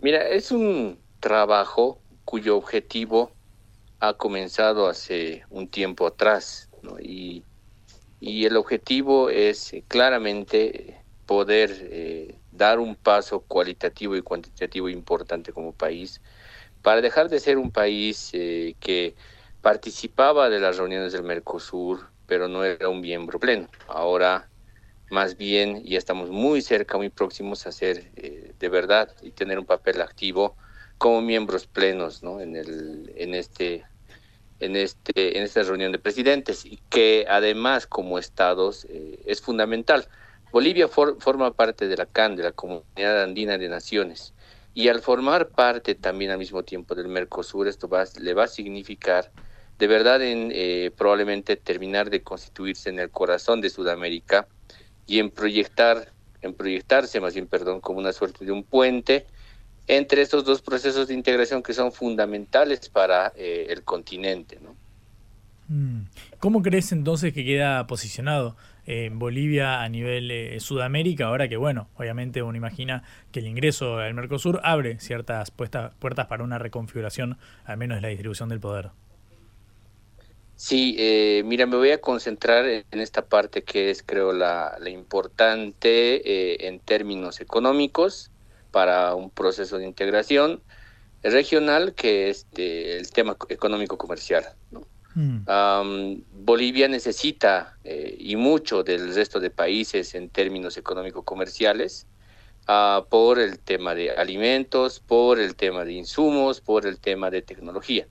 [0.02, 3.32] Mira, es un trabajo cuyo objetivo
[4.00, 6.68] ha comenzado hace un tiempo atrás
[7.00, 7.44] y,
[8.20, 16.20] y, el objetivo es claramente poder dar un paso cualitativo y cuantitativo importante como país
[16.82, 19.14] para dejar de ser un país eh, que
[19.60, 23.68] participaba de las reuniones del Mercosur, pero no era un miembro pleno.
[23.88, 24.48] Ahora,
[25.10, 29.58] más bien, ya estamos muy cerca, muy próximos a ser eh, de verdad y tener
[29.58, 30.56] un papel activo
[30.98, 32.40] como miembros plenos ¿no?
[32.40, 33.84] en, el, en, este,
[34.60, 40.08] en, este, en esta reunión de presidentes y que además como estados eh, es fundamental
[40.52, 44.32] Bolivia forma parte de la CAN, de la Comunidad Andina de Naciones,
[44.74, 48.48] y al formar parte también al mismo tiempo del Mercosur, esto va, le va a
[48.48, 49.30] significar
[49.78, 54.48] de verdad en eh, probablemente terminar de constituirse en el corazón de Sudamérica
[55.06, 59.26] y en proyectar en proyectarse más bien, perdón, como una suerte de un puente
[59.88, 64.58] entre estos dos procesos de integración que son fundamentales para eh, el continente.
[64.62, 64.76] ¿no?
[65.68, 66.06] Mm.
[66.38, 71.26] ¿Cómo crees entonces que queda posicionado en Bolivia a nivel eh, Sudamérica?
[71.26, 76.44] Ahora que, bueno, obviamente uno imagina que el ingreso al Mercosur abre ciertas puertas para
[76.44, 78.90] una reconfiguración, al menos de la distribución del poder.
[80.56, 86.22] Sí, eh, mira, me voy a concentrar en esta parte que es, creo, la, importante
[86.24, 88.30] eh, en términos económicos
[88.70, 90.62] para un proceso de integración
[91.22, 94.46] regional, que es este, el tema económico-comercial.
[95.16, 96.20] Mm.
[96.44, 102.06] Bolivia necesita eh, y mucho del resto de países en términos económico-comerciales
[102.66, 107.42] ah, por el tema de alimentos, por el tema de insumos, por el tema de
[107.42, 108.06] tecnología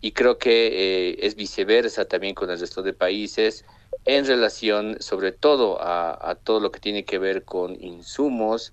[0.00, 0.68] y creo que
[1.10, 3.64] eh, es viceversa también con el resto de países
[4.04, 8.72] en relación sobre todo a, todo lo que tiene que ver con insumos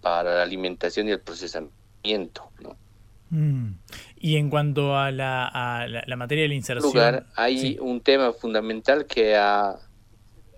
[0.00, 2.50] para la alimentación y el procesamiento.
[3.30, 3.74] Mm.
[4.16, 6.92] Y en cuanto a la, la, materia de la inserción...
[6.92, 9.76] Lugar, hay un tema fundamental que ha...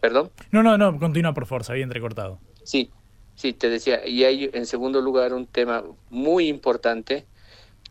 [0.01, 0.31] ¿Perdón?
[0.51, 2.41] No, no, no, continúa por fuerza, había entrecortado.
[2.65, 2.91] Sí,
[3.37, 7.25] sí, te decía, y hay en segundo lugar un tema muy importante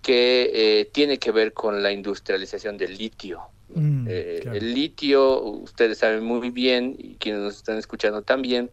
[0.02, 3.42] que eh, tiene que ver con la industrialización del litio.
[3.74, 8.70] Mm, eh, el litio, ustedes saben muy bien, y quienes nos están escuchando también,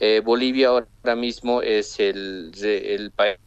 [0.00, 3.38] eh, Bolivia ahora mismo es el, el país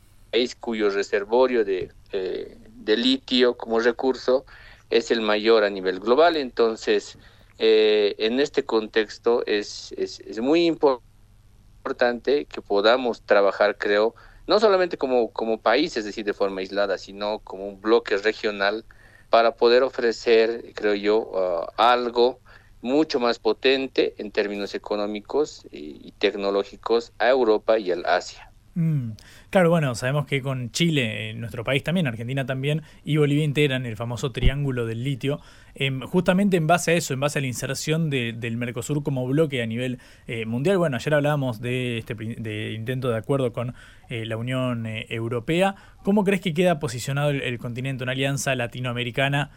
[0.59, 4.45] cuyo reservorio de, de, litio como recurso
[4.89, 6.37] es el mayor a nivel global.
[6.37, 7.17] Entonces,
[7.57, 14.15] en este contexto es, es, es muy importante que podamos trabajar, creo,
[14.49, 18.83] no solamente como, como país, es decir, de forma aislada, sino como un bloque regional
[19.29, 22.39] para poder ofrecer, creo yo, uh, algo
[22.81, 28.48] mucho más potente en términos económicos y, tecnológicos a Europa y al Asia.
[28.75, 29.11] Mm.
[29.49, 33.85] Claro, bueno, sabemos que con Chile, en nuestro país también, Argentina también, y Bolivia integran
[33.85, 35.39] el famoso triángulo del litio,
[35.75, 39.61] em, justamente en base a eso, en base a la inserción del Mercosur como bloque
[39.61, 40.77] a nivel eh, mundial.
[40.77, 43.73] Bueno, ayer hablábamos de este de intento de acuerdo con
[44.09, 45.75] eh, la Unión eh, Europea.
[46.03, 49.51] ¿Cómo crees que queda posicionado el, continente, una alianza latinoamericana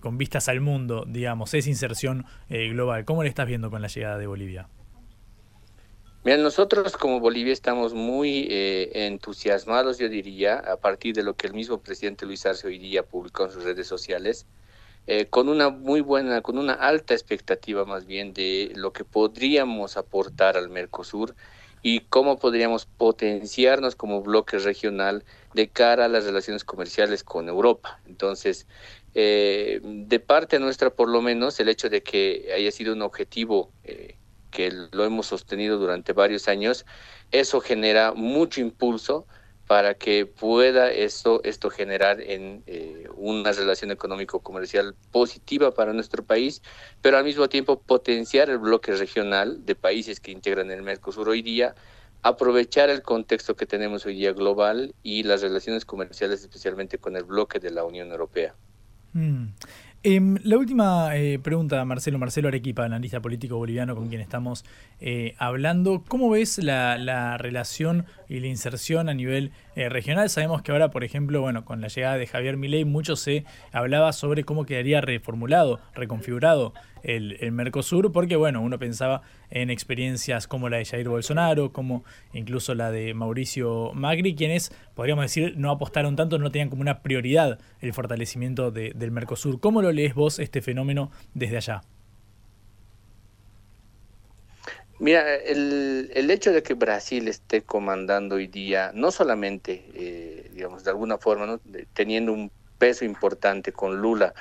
[0.00, 3.04] con vistas al mundo, digamos, esa inserción global?
[3.04, 4.68] ¿Cómo le estás viendo con la llegada de Bolivia?
[6.26, 11.46] Mira, nosotros como Bolivia estamos muy eh, entusiasmados, yo diría, a partir de lo que
[11.46, 14.44] el mismo presidente Luis Arce hoy día publicó en sus redes sociales,
[15.06, 19.96] eh, con una muy buena, con una alta expectativa más bien de lo que podríamos
[19.96, 21.36] aportar al Mercosur
[21.80, 28.00] y cómo podríamos potenciarnos como bloque regional de cara a las relaciones comerciales con Europa.
[28.04, 28.66] Entonces,
[29.14, 33.70] eh, de parte nuestra, por lo menos, el hecho de que haya sido un objetivo
[34.50, 36.86] que lo hemos sostenido durante varios años,
[37.30, 39.26] eso genera mucho impulso
[39.66, 46.62] para que pueda esto, esto generar en eh, una relación económico-comercial positiva para nuestro país,
[47.02, 51.42] pero al mismo tiempo potenciar el bloque regional de países que integran el Mercosur hoy
[51.42, 51.74] día,
[52.22, 57.24] aprovechar el contexto que tenemos hoy día global y las relaciones comerciales especialmente con el
[57.24, 58.54] bloque de la Unión Europea.
[59.12, 59.46] Mm.
[60.02, 64.64] Em, la última eh, pregunta, Marcelo, Marcelo Arequipa, analista político boliviano con quien estamos
[65.00, 66.04] eh, hablando.
[66.06, 70.30] ¿Cómo ves la, relación y la inserción a nivel eh, regional?
[70.30, 74.12] Sabemos que ahora, por ejemplo, bueno, con la llegada de Javier Milei, mucho se hablaba
[74.12, 76.72] sobre cómo quedaría reformulado, reconfigurado
[77.06, 82.74] el, Mercosur, porque bueno, uno pensaba en experiencias como la de Jair Bolsonaro, como incluso
[82.74, 87.58] la de Mauricio Macri, quienes, podríamos decir, no apostaron tanto, no tenían como una prioridad
[87.80, 89.60] el fortalecimiento del Mercosur.
[89.60, 91.82] ¿Cómo lo lees vos este fenómeno desde allá?
[94.98, 100.84] Mira, el, el, hecho de que Brasil esté comandando hoy día, no solamente, eh, digamos,
[100.84, 101.60] de alguna forma,
[101.92, 104.34] teniendo un peso importante con Lula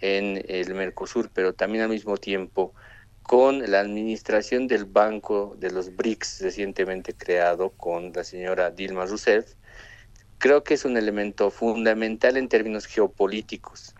[0.00, 2.74] en el Mercosur, pero también al mismo tiempo
[3.22, 9.54] con la administración del Banco de los BRICS recientemente creado con la señora Dilma Rousseff,
[10.38, 13.94] creo que es un elemento fundamental en términos geopolíticos,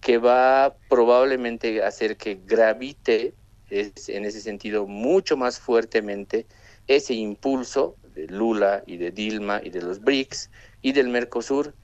[0.00, 3.34] que va probablemente a hacer que gravite
[3.70, 6.46] es en ese sentido mucho más fuertemente
[6.86, 11.74] ese impulso de Lula y de Dilma y de los BRICS y del Mercosur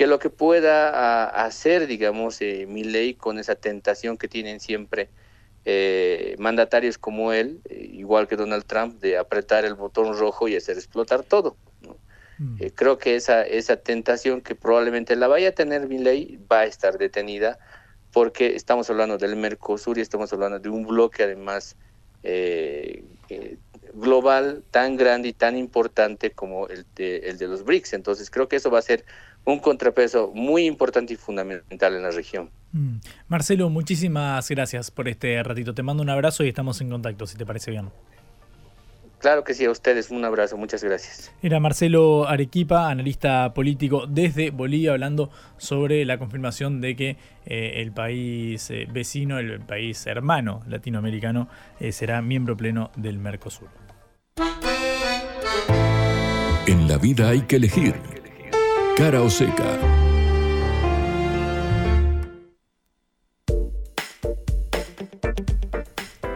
[0.00, 5.10] que lo que pueda hacer, digamos, eh, mi ley con esa tentación que tienen siempre
[5.66, 10.56] eh, mandatarios como él, eh, igual que Donald Trump, de apretar el botón rojo y
[10.56, 11.58] hacer explotar todo.
[12.38, 12.56] Mm.
[12.74, 16.64] creo que esa, esa tentación que probablemente la vaya a tener mi ley va a
[16.64, 17.58] estar detenida
[18.10, 21.76] porque estamos hablando del Mercosur y estamos hablando de un bloque además
[22.22, 23.04] eh,
[23.94, 27.94] global tan grande y tan importante como el de, el de los BRICS.
[27.94, 29.04] Entonces creo que eso va a ser
[29.44, 32.50] un contrapeso muy importante y fundamental en la región.
[32.72, 32.96] Mm.
[33.28, 35.74] Marcelo, muchísimas gracias por este ratito.
[35.74, 37.90] Te mando un abrazo y estamos en contacto, si te parece bien.
[39.20, 41.30] Claro que sí, a ustedes un abrazo, muchas gracias.
[41.42, 47.92] Era Marcelo Arequipa, analista político desde Bolivia, hablando sobre la confirmación de que eh, el
[47.92, 51.48] país eh, vecino, el país hermano latinoamericano,
[51.80, 53.68] eh, será miembro pleno del Mercosur.
[56.66, 58.19] En la vida hay que elegir
[59.00, 59.30] cara o.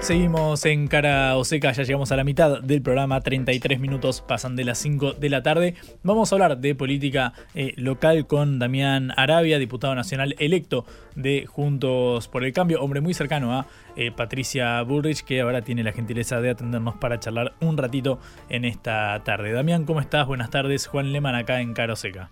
[0.01, 4.57] Seguimos en Cara o Seca, ya llegamos a la mitad del programa, 33 minutos pasan
[4.57, 5.75] de las 5 de la tarde.
[6.03, 12.29] Vamos a hablar de política eh, local con Damián Arabia, diputado nacional electo de Juntos
[12.29, 16.41] por el Cambio, hombre muy cercano a eh, Patricia Bullrich, que ahora tiene la gentileza
[16.41, 19.53] de atendernos para charlar un ratito en esta tarde.
[19.53, 20.27] Damián, ¿cómo estás?
[20.27, 20.87] Buenas tardes.
[20.87, 22.31] Juan Leman acá en Cara o Seca.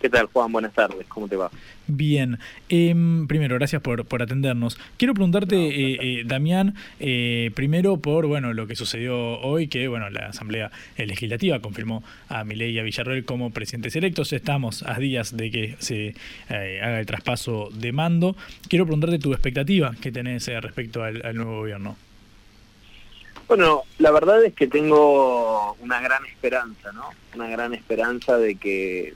[0.00, 0.52] ¿Qué tal, Juan?
[0.52, 1.06] Buenas tardes.
[1.08, 1.50] ¿Cómo te va?
[1.88, 2.38] Bien.
[2.68, 4.78] Em, primero, gracias por, por, atendernos.
[4.96, 10.08] Quiero preguntarte, eh, eh, Damián, eh, primero por bueno lo que sucedió hoy, que bueno
[10.10, 14.32] la Asamblea Legislativa confirmó a Milei y a Villarroel como presidentes electos.
[14.32, 16.14] Estamos a días de que se
[16.48, 18.36] haga el traspaso de mando.
[18.68, 21.96] Quiero preguntarte tu expectativa que tenés respecto al, al nuevo gobierno.
[23.48, 27.08] Bueno, la verdad es que tengo una gran esperanza, ¿no?
[27.34, 29.14] Una gran esperanza de que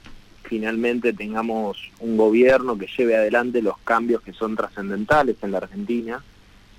[0.52, 6.22] finalmente tengamos un gobierno que lleve adelante los cambios que son trascendentales en la Argentina,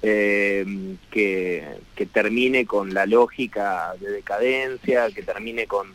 [0.03, 1.79] eh, que,
[2.13, 5.87] termine con la lógica de decadencia, que termine con,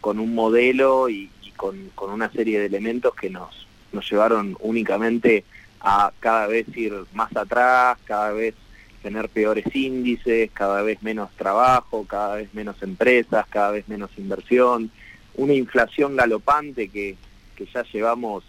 [0.00, 5.44] con un modelo y, con, una serie de elementos que nos, nos llevaron únicamente
[5.82, 8.54] a cada vez ir más atrás, cada vez
[9.02, 14.90] tener peores índices, cada vez menos trabajo, cada vez menos empresas, cada vez menos inversión,
[15.34, 17.16] una inflación galopante que,
[17.56, 18.44] que ya llevamos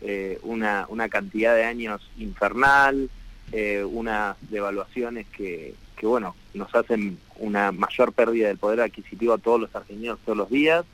[0.00, 3.08] eh, una, una, cantidad de años infernal,
[3.52, 9.38] eh, unas devaluaciones que, que, bueno, nos hacen una mayor pérdida del poder adquisitivo a
[9.38, 10.84] todos los argentinos todos los días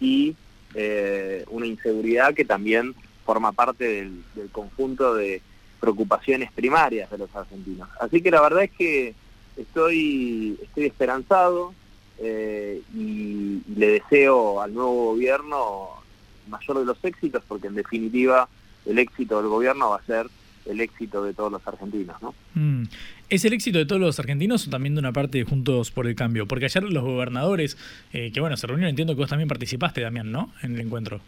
[0.00, 0.34] y
[0.74, 5.42] eh, una inseguridad que también forma parte del, conjunto de
[5.80, 7.88] preocupaciones primarias de los argentinos.
[8.00, 9.14] Así que la verdad es que
[9.56, 11.72] estoy, estoy esperanzado
[12.18, 16.05] y le deseo al nuevo gobierno
[16.48, 18.48] mayor de los éxitos, porque en definitiva
[18.84, 20.26] el éxito del gobierno va a ser
[20.66, 22.34] el éxito de todos los argentinos, ¿no?
[22.54, 22.84] Mm.
[23.28, 26.06] ¿Es el éxito de todos los argentinos o también de una parte de Juntos por
[26.06, 26.46] el Cambio?
[26.46, 27.76] Porque ayer los gobernadores,
[28.12, 30.52] eh, que bueno, se reunieron, entiendo que vos también participaste, Damián, ¿no?
[30.62, 31.20] En el encuentro.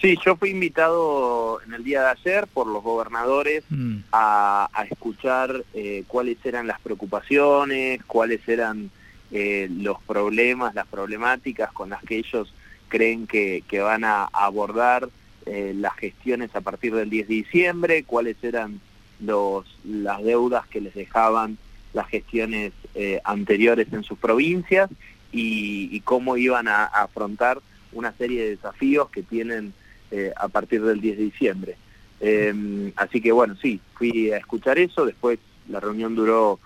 [0.00, 3.98] Sí, yo fui invitado en el día de ayer por los gobernadores mm.
[4.12, 8.90] a, escuchar eh, cuáles eran las preocupaciones, cuáles eran
[9.30, 12.52] eh, los problemas, las problemáticas con las que ellos
[12.88, 15.08] creen que, van a abordar
[15.46, 18.80] eh, las gestiones a partir del 10 de diciembre, cuáles eran
[19.20, 21.58] los, las deudas que les dejaban
[21.92, 24.90] las gestiones eh, anteriores en sus provincias
[25.32, 27.60] y, cómo iban a, afrontar
[27.92, 29.72] una serie de desafíos que tienen
[30.10, 31.76] eh, a partir del 10 de diciembre.
[32.20, 36.60] Em, así que bueno, sí, fui a escuchar eso, después la reunión duró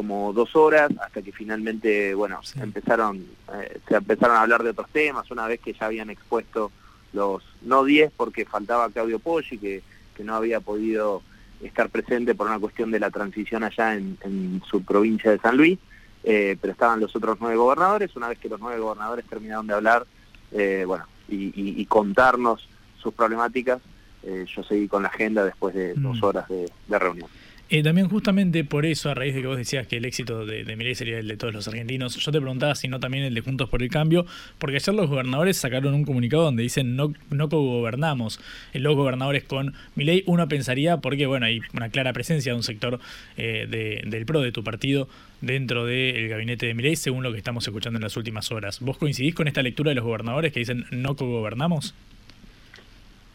[0.00, 3.18] como dos horas hasta que finalmente, bueno, empezaron,
[3.52, 6.72] eh, se empezaron a hablar de otros temas, una vez que ya habían expuesto
[7.12, 9.82] los, no 10 porque faltaba Claudio Poggi, que,
[10.16, 11.20] que no había podido
[11.60, 15.78] estar presente por una cuestión de la transición allá en, su provincia de San Luis,
[16.24, 19.74] eh, pero estaban los otros nueve gobernadores, una vez que los nueve gobernadores terminaron de
[19.74, 20.06] hablar,
[20.52, 22.66] eh, bueno, y, contarnos
[23.02, 23.82] sus problemáticas,
[24.22, 26.24] yo seguí con la agenda después de dos mm.
[26.24, 27.28] horas de reunión.
[27.72, 30.64] Eh, también justamente por eso, a raíz de que vos decías que el éxito de,
[30.64, 33.42] de sería el de todos los argentinos, yo te preguntaba si no también el de
[33.42, 34.26] Juntos por el Cambio,
[34.58, 38.40] porque ayer los gobernadores sacaron un comunicado donde dicen no, no co-gobernamos
[38.74, 40.24] los gobernadores con Milei.
[40.26, 42.98] Uno pensaría, porque bueno, hay una clara presencia de un sector
[43.36, 45.08] eh, del PRO, de tu partido,
[45.40, 48.80] dentro del gabinete de Milei, según lo que estamos escuchando en las últimas horas.
[48.80, 51.94] ¿Vos coincidís con esta lectura de los gobernadores que dicen no co-gobernamos?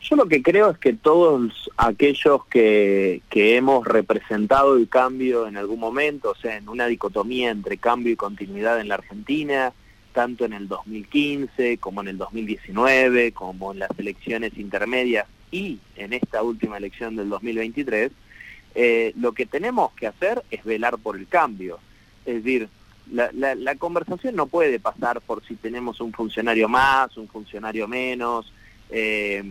[0.07, 5.79] Yo lo que creo es que todos aquellos que, hemos representado el cambio en algún
[5.79, 9.73] momento, o sea, en una dicotomía entre cambio y continuidad en la Argentina,
[10.13, 16.13] tanto en el 2015 como en el 2019, como en las elecciones intermedias y en
[16.13, 18.11] esta última elección del 2023,
[18.75, 21.79] eh, lo que tenemos que hacer es velar por el cambio.
[22.27, 22.69] Es decir,
[23.11, 28.51] la, la conversación no puede pasar por si tenemos un funcionario más, un funcionario menos,
[28.89, 29.43] eh,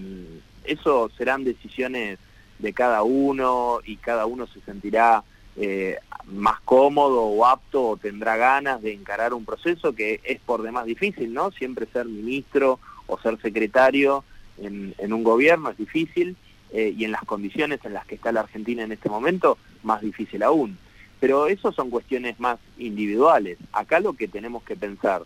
[0.65, 2.19] eso serán decisiones
[2.59, 5.23] de cada uno y cada uno se sentirá
[5.57, 10.63] eh, más cómodo o apto o tendrá ganas de encarar un proceso que es por
[10.63, 11.51] demás difícil, ¿no?
[11.53, 14.25] Siempre ser ministro o ser secretario
[14.59, 16.37] en, un gobierno es difícil
[16.73, 20.01] eh, y en las condiciones en las que está la Argentina en este momento, más
[20.01, 20.79] difícil aún.
[21.21, 23.59] Pero eso son cuestiones más individuales.
[23.73, 25.23] Acá lo que tenemos que pensar,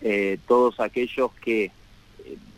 [0.00, 1.70] eh, todos aquellos que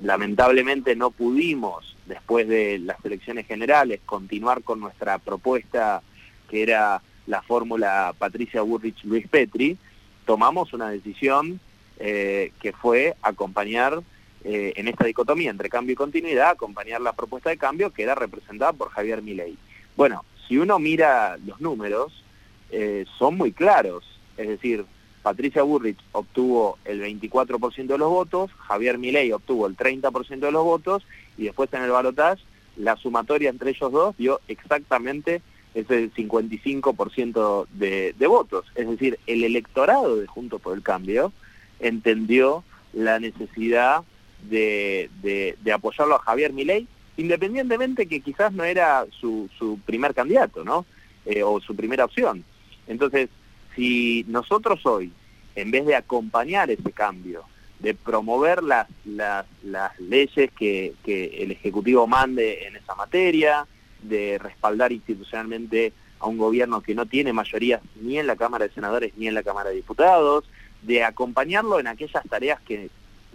[0.03, 6.03] lamentablemente no pudimos, después de las elecciones generales, continuar con nuestra propuesta
[6.49, 9.79] que era la fórmula Patricia Burrich-Luis Petri,
[10.27, 11.61] tomamos una decisión
[11.99, 14.03] eh, que fue acompañar
[14.45, 18.15] eh, en esta dicotomía entre cambio y continuidad, acompañar la propuesta de cambio que era
[18.15, 19.57] representada por Javier Milei.
[19.97, 22.25] Bueno, si uno mira los números,
[22.71, 24.05] eh, son muy claros,
[24.37, 24.85] es decir,
[25.23, 30.65] Patricia Burrich obtuvo el 24% de los votos, Javier Milei obtuvo el 30% de los
[30.65, 31.05] votos
[31.39, 32.43] y después en el balotaje
[32.77, 35.43] la sumatoria entre ellos dos dio exactamente
[35.75, 38.67] ese 55% de, de votos.
[38.75, 41.33] Es decir, el electorado de Juntos por el Cambio
[41.81, 44.03] entendió la necesidad
[44.43, 50.85] de, apoyarlo a Javier Milei, independientemente que quizás no era su, su primer candidato, ¿no?
[51.25, 52.45] Eh, o su primera opción.
[52.87, 53.29] Entonces,
[53.75, 55.13] si nosotros hoy,
[55.55, 57.45] en vez de acompañar ese cambio,
[57.81, 63.67] de promover las, las, las leyes que, que, el Ejecutivo mande en esa materia,
[64.03, 68.75] de respaldar institucionalmente a un gobierno que no tiene mayoría ni en la Cámara de
[68.75, 70.45] Senadores ni en la Cámara de Diputados,
[70.83, 72.91] de acompañarlo en aquellas tareas que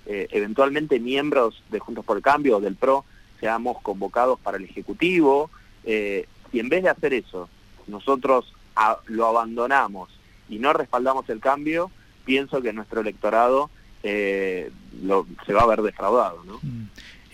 [0.05, 3.05] eh, eventualmente miembros de Juntos por el Cambio o del PRO
[3.39, 5.49] seamos convocados para el Ejecutivo,
[5.83, 7.49] eh, y en vez de hacer eso,
[7.87, 8.53] nosotros
[9.07, 10.09] lo abandonamos
[10.49, 11.91] y no respaldamos el cambio,
[12.25, 13.69] pienso que nuestro electorado
[14.03, 14.71] eh,
[15.45, 16.43] se va a ver defraudado.
[16.45, 16.59] ¿no?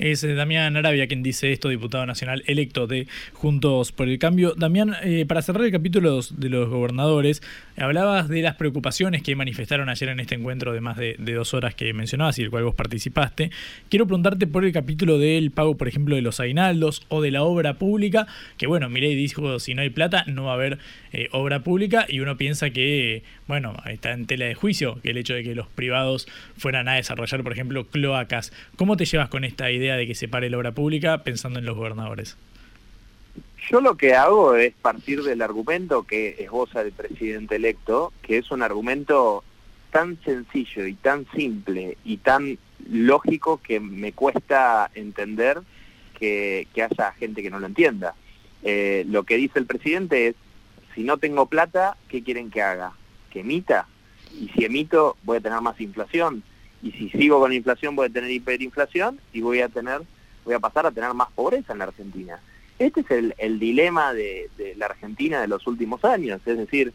[0.04, 4.54] Es eh, Damián Arabia quien dice esto, diputado nacional electo de Juntos por el Cambio.
[4.54, 7.42] Damián, eh, para cerrar el capítulo de los gobernadores,
[7.78, 11.74] hablabas de las preocupaciones que manifestaron ayer en este encuentro de más de, dos horas
[11.74, 13.50] que mencionabas y el cual vos participaste.
[13.88, 17.44] Quiero preguntarte por el capítulo del pago, por ejemplo, de los aguinaldos o de la
[17.44, 18.28] obra pública,
[18.58, 20.80] que bueno, Mirei dijo, si no hay plata, no va a haber
[21.14, 25.34] eh, obra pública y uno piensa que, bueno, está en tela de juicio el hecho
[25.34, 26.28] de que los privados
[26.58, 28.52] fueran a desarrollar, por ejemplo, cloacas.
[28.76, 31.66] ¿Cómo te llevas con esta idea de que se pare la obra pública pensando en
[31.66, 32.38] los gobernadores?
[33.70, 38.52] Yo lo que hago es partir del argumento que esboza el presidente electo, que es
[38.52, 39.44] un argumento
[39.92, 42.58] tan sencillo y tan simple y tan
[42.90, 45.62] lógico que me cuesta entender
[46.20, 48.16] que, haya gente que no lo entienda.
[48.64, 50.36] Eh, lo que dice el presidente es,
[50.96, 52.94] si no tengo plata, ¿qué quieren que haga?
[53.32, 53.88] ¿Que emita?
[54.40, 56.44] Y si emito, voy a tener más inflación
[56.84, 60.02] y si sigo con inflación voy a tener hiperinflación y voy a tener
[60.46, 62.40] voy a pasar a tener más pobreza en la Argentina.
[62.78, 66.92] Este es el, dilema de, la Argentina de los últimos años, es decir,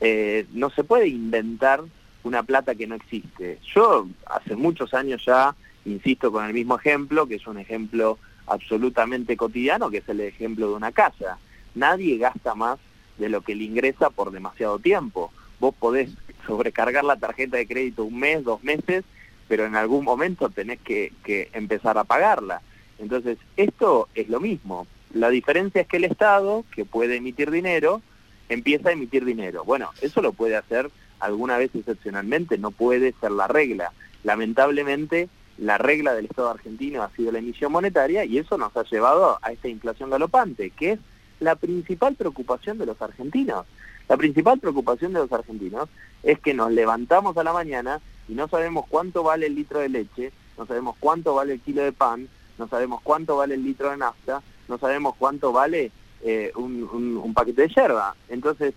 [0.00, 1.82] eh, no se puede inventar
[2.22, 3.58] una plata que no existe.
[3.74, 9.36] Yo hace muchos años ya insisto con el mismo ejemplo, que es un ejemplo absolutamente
[9.36, 11.38] cotidiano, que es el ejemplo de una casa.
[11.74, 12.78] Nadie gasta más
[13.18, 15.32] de lo que le ingresa por demasiado tiempo.
[15.58, 16.10] Vos podés
[16.46, 19.04] sobrecargar la tarjeta de crédito un mes, dos meses,
[19.52, 21.12] pero en algún momento tenés que,
[21.52, 22.62] empezar a pagarla.
[22.98, 24.86] Entonces, esto es lo mismo.
[25.12, 28.00] La diferencia es que el Estado, que puede emitir dinero,
[28.48, 29.62] empieza a emitir dinero.
[29.62, 30.90] Bueno, eso lo puede hacer
[31.20, 33.92] alguna vez excepcionalmente, no puede ser la regla.
[34.24, 35.28] Lamentablemente,
[35.58, 39.38] la regla del Estado argentino ha sido la emisión monetaria y eso nos ha llevado
[39.42, 40.98] a esta inflación galopante, que es
[41.40, 43.66] la principal preocupación de los argentinos.
[44.08, 45.90] La principal preocupación de los argentinos
[46.22, 49.88] es que nos levantamos a la mañana y no sabemos cuánto vale el litro de
[49.88, 53.90] leche, no sabemos cuánto vale el kilo de pan, no sabemos cuánto vale el litro
[53.90, 55.90] de nafta, no sabemos cuánto vale
[56.22, 58.14] eh, un, paquete de yerba.
[58.28, 58.74] Entonces,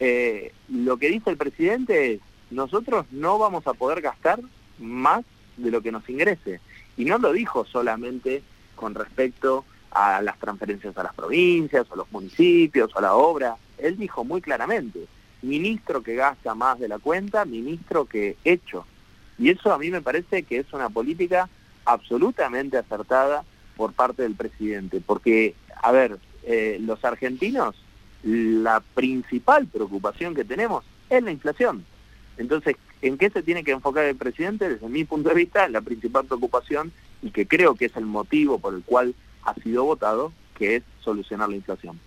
[0.00, 2.20] eh, lo que dice el presidente es,
[2.50, 4.40] nosotros no vamos a poder gastar
[4.78, 5.24] más
[5.56, 6.60] de lo que nos ingrese.
[6.96, 8.42] Y no lo dijo solamente
[8.74, 13.56] con respecto a las transferencias a las provincias, a los municipios, a la obra.
[13.78, 15.06] Él dijo muy claramente,
[15.42, 18.86] ministro que gasta más de la cuenta, ministro que hecho.
[19.38, 21.48] Y eso a mí me parece que es una política
[21.84, 23.44] absolutamente acertada
[23.76, 27.74] por parte del presidente, porque, a ver, eh, los argentinos,
[28.22, 31.84] la principal preocupación que tenemos es la inflación.
[32.36, 34.68] Entonces, ¿en qué se tiene que enfocar el presidente?
[34.68, 38.58] Desde mi punto de vista, la principal preocupación, y que creo que es el motivo
[38.58, 39.14] por el cual
[39.44, 41.98] ha sido votado, que es solucionar la inflación.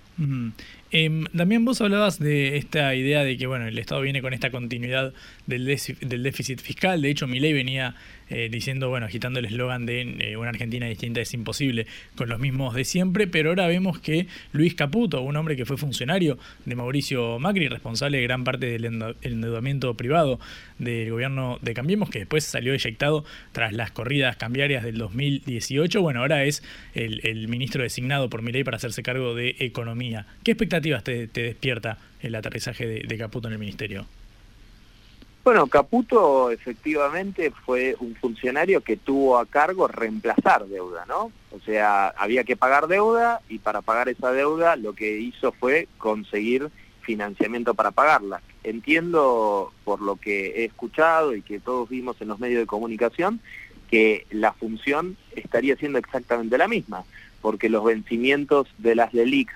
[0.92, 4.52] Eh, también vos hablabas de esta idea de que bueno el Estado viene con esta
[4.52, 5.14] continuidad
[5.48, 7.02] del, del déficit fiscal.
[7.02, 7.96] De hecho, Milei venía
[8.30, 11.86] eh, diciendo, bueno, agitando el eslogan de eh, una Argentina distinta es imposible
[12.16, 15.78] con los mismos de siempre, pero ahora vemos que Luis Caputo, un hombre que fue
[15.78, 18.86] funcionario de Mauricio Macri, responsable de gran parte del
[19.22, 20.40] endeudamiento privado
[20.80, 26.22] del gobierno de Cambiemos, que después salió eyectado tras las corridas cambiarias del 2018, bueno,
[26.22, 26.64] ahora es
[26.96, 30.03] el, ministro designado por Milei para hacerse cargo de Economía.
[30.44, 34.06] ¿Qué expectativas te, despierta el aterrizaje de Caputo en el ministerio?
[35.44, 41.34] Bueno, Caputo efectivamente fue un funcionario que tuvo a cargo reemplazar deuda, ¿no?
[41.52, 45.90] O sea, había que pagar deuda y para pagar esa deuda lo que hizo fue
[45.98, 46.70] conseguir
[47.02, 48.42] financiamiento para pagarla.
[48.64, 53.42] Entiendo por lo que he escuchado y que todos vimos en los medios de comunicación
[53.92, 57.04] que la función estaría siendo exactamente la misma,
[57.42, 59.54] porque los vencimientos de las LELIX,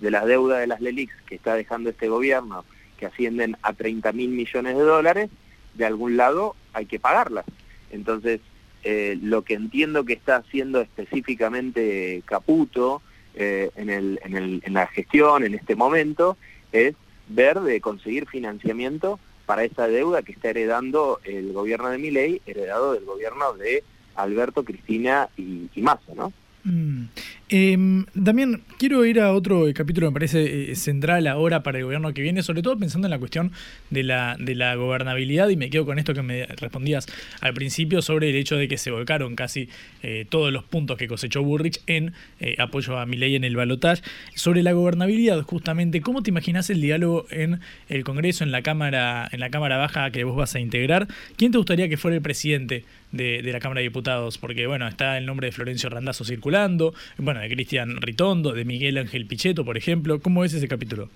[0.00, 2.64] de las deudas de las LELIX que está dejando este gobierno,
[2.98, 5.30] que ascienden a 30 mil millones de dólares,
[5.74, 7.44] de algún lado hay que pagarlas.
[7.90, 8.40] Entonces,
[8.82, 13.02] eh, lo que entiendo que está haciendo específicamente Caputo
[13.34, 16.36] eh, en, el, en, el, en la gestión en este momento
[16.72, 16.94] es
[17.28, 22.92] ver de conseguir financiamiento para esa deuda que está heredando el gobierno de Miley, heredado
[22.92, 23.84] del gobierno de
[24.14, 26.32] Alberto, Cristina y, y Massa, ¿no?
[26.64, 27.06] Mm.
[27.52, 31.84] Em, también quiero ir a otro capítulo que me parece eh, central ahora para el
[31.84, 33.50] gobierno que viene, sobre todo pensando en la cuestión
[33.90, 37.08] de la, de la gobernabilidad, y me quedo con esto que me respondías
[37.40, 39.68] al principio sobre el hecho de que se volcaron casi
[40.04, 44.02] eh, todos los puntos que cosechó Burrich en eh, apoyo a Milei en el balotaje.
[44.36, 49.28] Sobre la gobernabilidad, justamente, ¿cómo te imaginas el diálogo en el Congreso, en la Cámara,
[49.32, 51.08] en la Cámara Baja que vos vas a integrar?
[51.36, 54.38] ¿Quién te gustaría que fuera el presidente de, de la Cámara de Diputados?
[54.38, 58.98] Porque, bueno, está el nombre de Florencio Randazzo circulando, bueno, de Cristian Ritondo, de Miguel
[58.98, 60.20] Ángel Pichetto, por ejemplo.
[60.20, 61.08] ¿Cómo es ese capítulo?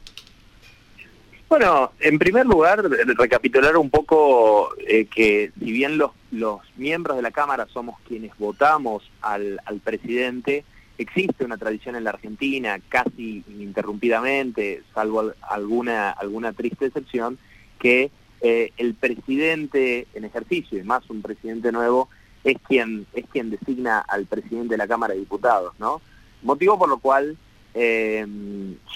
[1.48, 7.22] Bueno, en primer lugar, recapitular un poco eh, que si bien los, los miembros de
[7.22, 10.64] la Cámara somos quienes votamos al, al presidente,
[10.98, 17.38] existe una tradición en la Argentina, casi ininterrumpidamente, salvo alguna, alguna triste excepción,
[17.78, 18.10] que
[18.40, 22.08] eh, el presidente en ejercicio, y más un presidente nuevo,
[22.42, 26.00] es quien, es quien designa al presidente de la Cámara de Diputados, ¿no?
[26.44, 27.36] Motivo por lo cual
[27.74, 28.24] eh,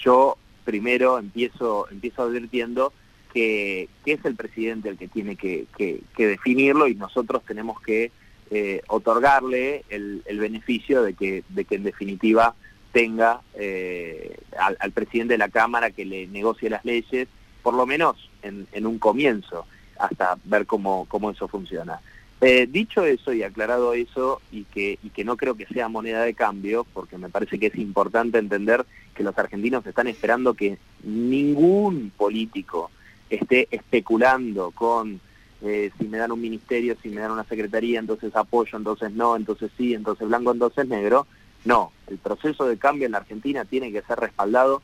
[0.04, 2.92] yo primero empiezo, empiezo advirtiendo
[3.32, 5.66] que, es el presidente el que tiene que,
[6.16, 8.12] definirlo y nosotros tenemos que
[8.50, 12.54] eh, otorgarle el, beneficio de que, de que en definitiva
[12.92, 17.28] tenga eh, al, presidente de la Cámara que le negocie las leyes,
[17.62, 19.66] por lo menos en, en un comienzo,
[19.98, 22.00] hasta ver cómo, cómo eso funciona.
[22.40, 26.86] Eh, dicho eso y aclarado eso, y que, no creo que sea moneda de cambio,
[26.94, 32.90] porque me parece que es importante entender que los argentinos están esperando que ningún político
[33.28, 35.20] esté especulando con
[35.62, 39.34] eh, si me dan un ministerio, si me dan una secretaría, entonces apoyo, entonces no,
[39.34, 41.26] entonces sí, entonces blanco, entonces negro.
[41.64, 44.80] No, el proceso de cambio en la Argentina tiene que ser respaldado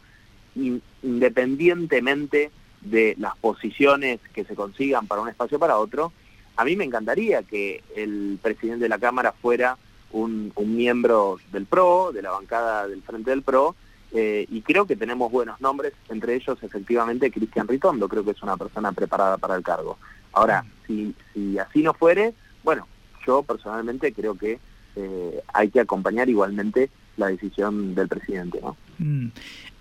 [0.57, 2.51] independientemente
[2.81, 6.13] de las posiciones que se consigan para un espacio para otro,
[6.57, 9.77] a mí me encantaría que el presidente de la Cámara fuera
[10.13, 13.75] un, miembro del PRO, de la bancada del Frente del PRO,
[14.13, 18.43] eh, y creo que tenemos buenos nombres, entre ellos efectivamente Cristian Ritondo, creo que es
[18.43, 19.99] una persona preparada para el cargo.
[20.33, 22.33] Ahora, si, si así no fuere,
[22.63, 22.87] bueno,
[23.27, 24.61] yo personalmente creo que
[24.97, 28.61] eh, hay que acompañar igualmente la decisión del presidente.
[28.61, 28.77] ¿no?
[28.99, 29.29] Mm.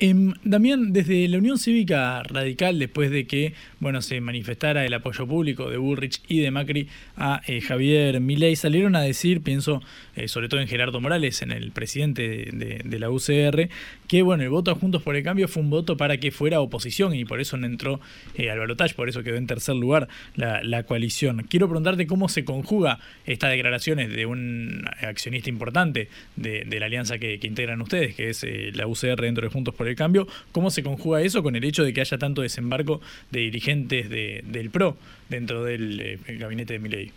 [0.05, 5.27] Em, Damián, desde la Unión Cívica Radical, después de que bueno, se manifestara el apoyo
[5.27, 9.81] público de Bullrich y de Macri a eh, Javier Milei, salieron a decir, pienso
[10.15, 13.69] eh, sobre todo en Gerardo Morales, en el presidente de, la UCR,
[14.07, 16.59] que bueno, el voto a Juntos por el Cambio fue un voto para que fuera
[16.59, 18.01] oposición y por eso no entró
[18.35, 21.45] eh, al balotaje, por eso quedó en tercer lugar la, coalición.
[21.49, 27.39] Quiero preguntarte cómo se conjuga estas declaraciones de un accionista importante de, la alianza que,
[27.39, 28.45] que, integran ustedes, que es
[28.75, 31.83] la UCR dentro de Juntos por el Cambio, ¿cómo se conjuga eso con el hecho
[31.83, 34.97] de que haya tanto desembarco de dirigentes del PRO
[35.29, 37.11] dentro del eh, gabinete de Milei?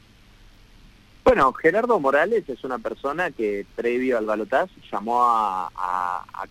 [1.27, 5.69] Bueno, Gerardo Morales es una persona que previo al balotaje llamó a,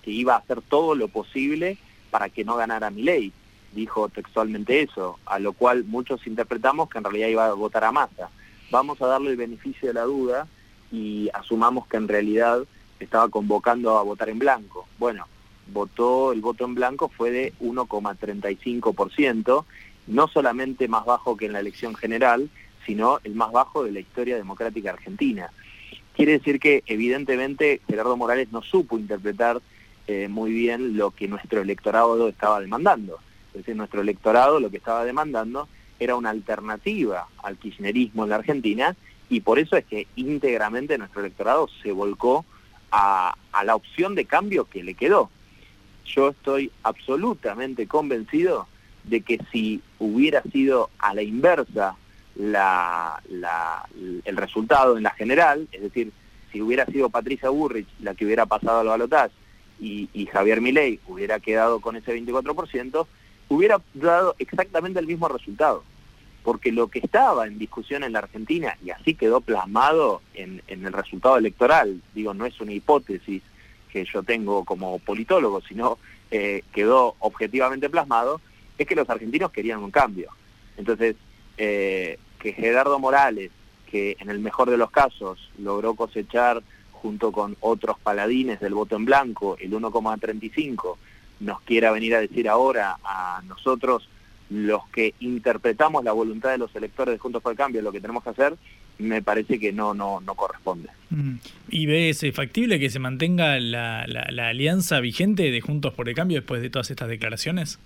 [0.01, 1.77] que iba a hacer todo lo posible
[2.11, 3.31] para que no ganara Milei.
[3.71, 7.93] Dijo textualmente eso, a lo cual muchos interpretamos que en realidad iba a votar a
[7.93, 8.29] Massa.
[8.69, 10.45] Vamos a darle el beneficio de la duda
[10.91, 12.59] y asumamos que en realidad
[12.99, 14.87] estaba convocando a votar en blanco.
[14.97, 15.25] Bueno,
[15.67, 19.65] votó, el voto en blanco fue de 1,35%,
[20.07, 22.49] no solamente más bajo que en la elección general,
[22.85, 25.49] sino el más bajo de la historia democrática argentina.
[26.15, 29.61] Quiere decir que evidentemente Gerardo Morales no supo interpretar
[30.07, 33.19] eh, muy bien lo que nuestro electorado estaba demandando.
[33.47, 35.67] Es decir, nuestro electorado lo que estaba demandando
[35.99, 38.95] era una alternativa al kirchnerismo en la Argentina
[39.29, 42.45] y por eso es que íntegramente nuestro electorado se volcó
[42.91, 45.31] a, a la opción de cambio que le quedó.
[46.05, 48.67] Yo estoy absolutamente convencido
[49.03, 51.95] de que si hubiera sido a la inversa
[52.37, 56.11] el resultado en la general, es decir,
[56.51, 59.33] si hubiera sido Patricia Burrich la que hubiera pasado al balotaje
[59.79, 63.07] y, y Javier Milei hubiera quedado con ese 24%,
[63.49, 65.83] hubiera dado exactamente el mismo resultado.
[66.43, 70.93] Porque lo que estaba en discusión en la Argentina, y así quedó plasmado en el
[70.93, 73.41] resultado electoral, digo, no es una hipótesis
[73.95, 75.97] que yo tengo como politólogo, sino
[76.29, 78.41] eh, quedó objetivamente plasmado,
[78.77, 80.31] es que los argentinos querían un cambio.
[80.75, 81.15] Entonces,
[81.57, 83.51] eh, que Gerardo Morales,
[83.89, 88.97] que en el mejor de los casos logró cosechar junto con otros paladines del voto
[88.97, 90.97] en blanco el 1,35,
[91.39, 94.09] nos quiera venir a decir ahora a nosotros
[94.49, 98.01] los que interpretamos la voluntad de los electores de Juntos por el Cambio lo que
[98.01, 98.57] tenemos que hacer,
[98.99, 100.89] me parece que no, no, no corresponde.
[101.09, 101.35] Mm.
[101.69, 106.15] ¿Y ves factible que se mantenga la, la, la alianza vigente de Juntos por el
[106.15, 107.79] Cambio después de todas estas declaraciones?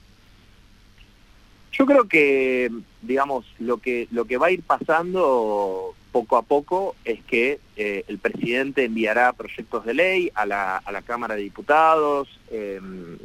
[1.72, 2.70] Yo creo que,
[3.02, 8.04] digamos, lo que, lo que va a ir pasando poco a poco es que eh,
[8.08, 12.82] el presidente enviará proyectos de ley a la, a la Cámara de Diputados, eh,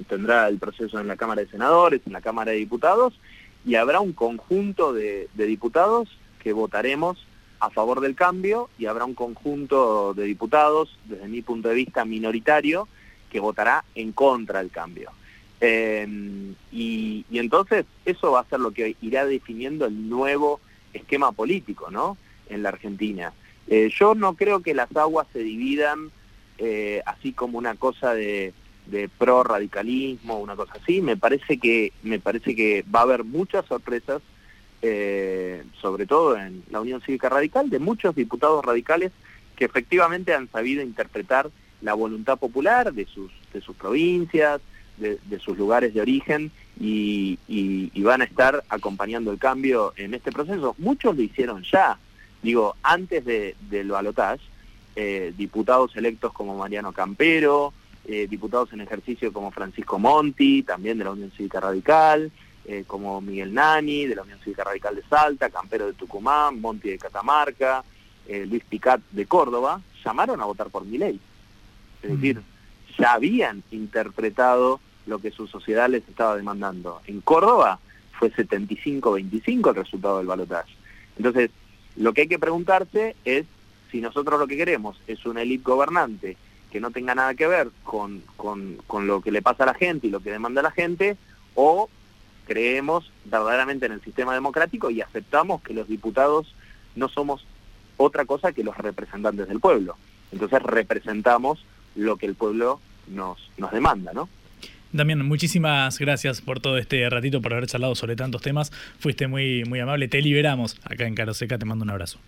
[0.09, 3.19] tendrá el proceso en la Cámara de Senadores, en la Cámara de Diputados,
[3.65, 6.09] y habrá un conjunto de, de diputados
[6.43, 7.27] que votaremos
[7.61, 12.05] a favor del cambio y habrá un conjunto de diputados, desde mi punto de vista
[12.05, 12.89] minoritario,
[13.31, 15.11] que votará en contra del cambio.
[15.61, 16.07] Eh,
[16.73, 20.61] y, y, entonces eso va a ser lo que irá definiendo el nuevo
[20.93, 22.17] esquema político, ¿no?
[22.49, 23.33] En la Argentina.
[23.67, 26.11] Eh, yo no creo que las aguas se dividan
[26.59, 28.53] eh, así como una cosa de,
[28.87, 31.01] de pro radicalismo, una cosa así.
[31.01, 34.23] Me parece que me parece que va a haber muchas sorpresas,
[34.87, 39.13] eh, sobre todo en la Unión Cívica Radical, de muchos diputados radicales
[39.57, 41.49] que efectivamente han sabido interpretar
[41.81, 44.61] la voluntad popular de sus de sus provincias,
[44.99, 47.39] de, sus lugares de origen y,
[48.03, 50.75] van a estar acompañando el cambio en este proceso.
[50.77, 51.99] Muchos lo hicieron ya,
[52.43, 54.43] digo, antes de, del balotaje,
[54.97, 57.73] eh, diputados electos como Mariano Campero,
[58.07, 62.31] eh, diputados en ejercicio como Francisco Monti, también de la Unión Cívica Radical,
[62.67, 66.91] eh, como Miguel Nani, de la Unión Cívica Radical de Salta, Campero de Tucumán, Monti
[66.91, 67.85] de Catamarca,
[68.27, 71.21] eh, Luis Picat de Córdoba, llamaron a votar por mi ley.
[72.03, 72.43] Es decir,
[72.99, 77.01] ya habían interpretado lo que su sociedad les estaba demandando.
[77.07, 77.79] En Córdoba
[78.19, 80.73] fue 75-25 el resultado del balotaje.
[81.17, 81.51] Entonces,
[81.97, 83.47] lo que hay que preguntarse es
[83.91, 86.37] si nosotros lo que queremos es una élite gobernante
[86.73, 89.75] que no tenga nada que ver con, con, con, lo que le pasa a la
[89.75, 91.17] gente y lo que demanda la gente,
[91.55, 91.89] o
[92.47, 96.55] creemos verdaderamente en el sistema democrático y aceptamos que los diputados
[96.97, 97.47] no somos
[97.97, 99.97] otra cosa que los representantes del pueblo.
[100.33, 101.65] Entonces representamos
[101.95, 104.29] lo que el pueblo nos, nos demanda, ¿no?
[104.93, 108.71] Damián, muchísimas gracias por todo este ratito, por haber charlado sobre tantos temas.
[109.01, 110.07] Fuiste muy, muy amable.
[110.07, 111.59] Te liberamos acá en Caroseca.
[111.59, 112.21] Te mando un abrazo.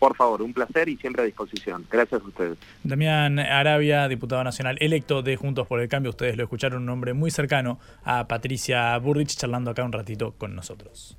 [0.00, 1.86] Por favor, un placer y siempre a disposición.
[1.90, 2.58] Gracias a ustedes.
[2.82, 6.10] Damián Arabia, diputado nacional electo de Juntos por el Cambio.
[6.10, 10.56] Ustedes lo escucharon, un hombre muy cercano a Patricia Burrich, charlando acá un ratito con
[10.56, 11.18] nosotros.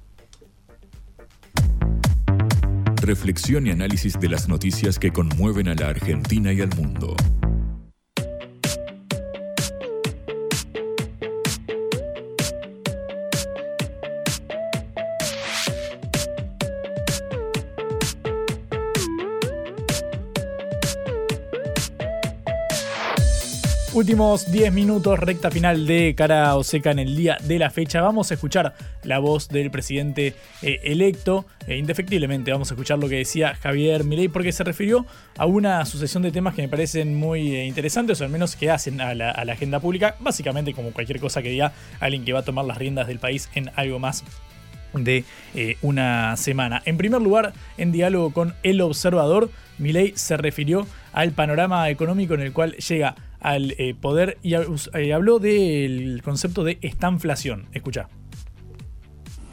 [3.03, 7.15] Reflexión y análisis de las noticias que conmueven a la Argentina y al mundo.
[23.93, 28.01] Últimos 10 minutos, recta final de cara o seca en el día de la fecha.
[28.01, 28.73] Vamos a escuchar
[29.03, 31.45] la voz del presidente eh, electo.
[31.67, 35.05] Eh, indefectiblemente vamos a escuchar lo que decía Javier Milei porque se refirió
[35.37, 38.71] a una sucesión de temas que me parecen muy eh, interesantes o al menos que
[38.71, 40.15] hacen a la, a la agenda pública.
[40.21, 43.49] Básicamente como cualquier cosa que diga alguien que va a tomar las riendas del país
[43.55, 44.23] en algo más
[44.93, 45.23] de
[45.55, 46.81] eh, una semana.
[46.85, 52.41] En primer lugar, en diálogo con El Observador, Milei se refirió al panorama económico en
[52.41, 57.67] el cual llega al eh, poder y eh, habló del concepto de estanflación.
[57.73, 58.07] Escucha.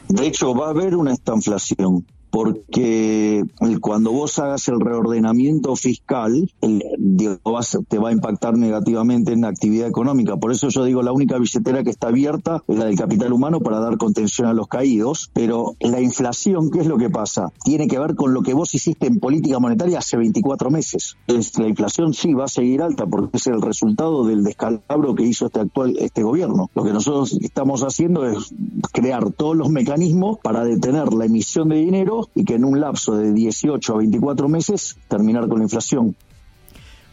[0.07, 2.05] De hecho, va a haber una estanflación.
[2.29, 3.43] Porque
[3.81, 10.37] cuando vos hagas el reordenamiento fiscal, te va a impactar negativamente en la actividad económica.
[10.37, 13.59] Por eso yo digo, la única billetera que está abierta es la del capital humano
[13.59, 17.51] para dar contención a los caídos, pero la inflación, ¿qué es lo que pasa?
[17.63, 21.17] Tiene que ver con lo que vos hiciste en política monetaria hace 24 meses.
[21.27, 25.47] la inflación sí va a seguir alta porque es el resultado del descalabro que hizo
[25.47, 26.69] este actual este gobierno.
[26.75, 28.53] Lo que nosotros estamos haciendo es
[28.91, 33.15] crear todos los mecanismos para detener la emisión de dinero y que en un lapso
[33.15, 36.15] de 18 a 24 meses terminar con la inflación.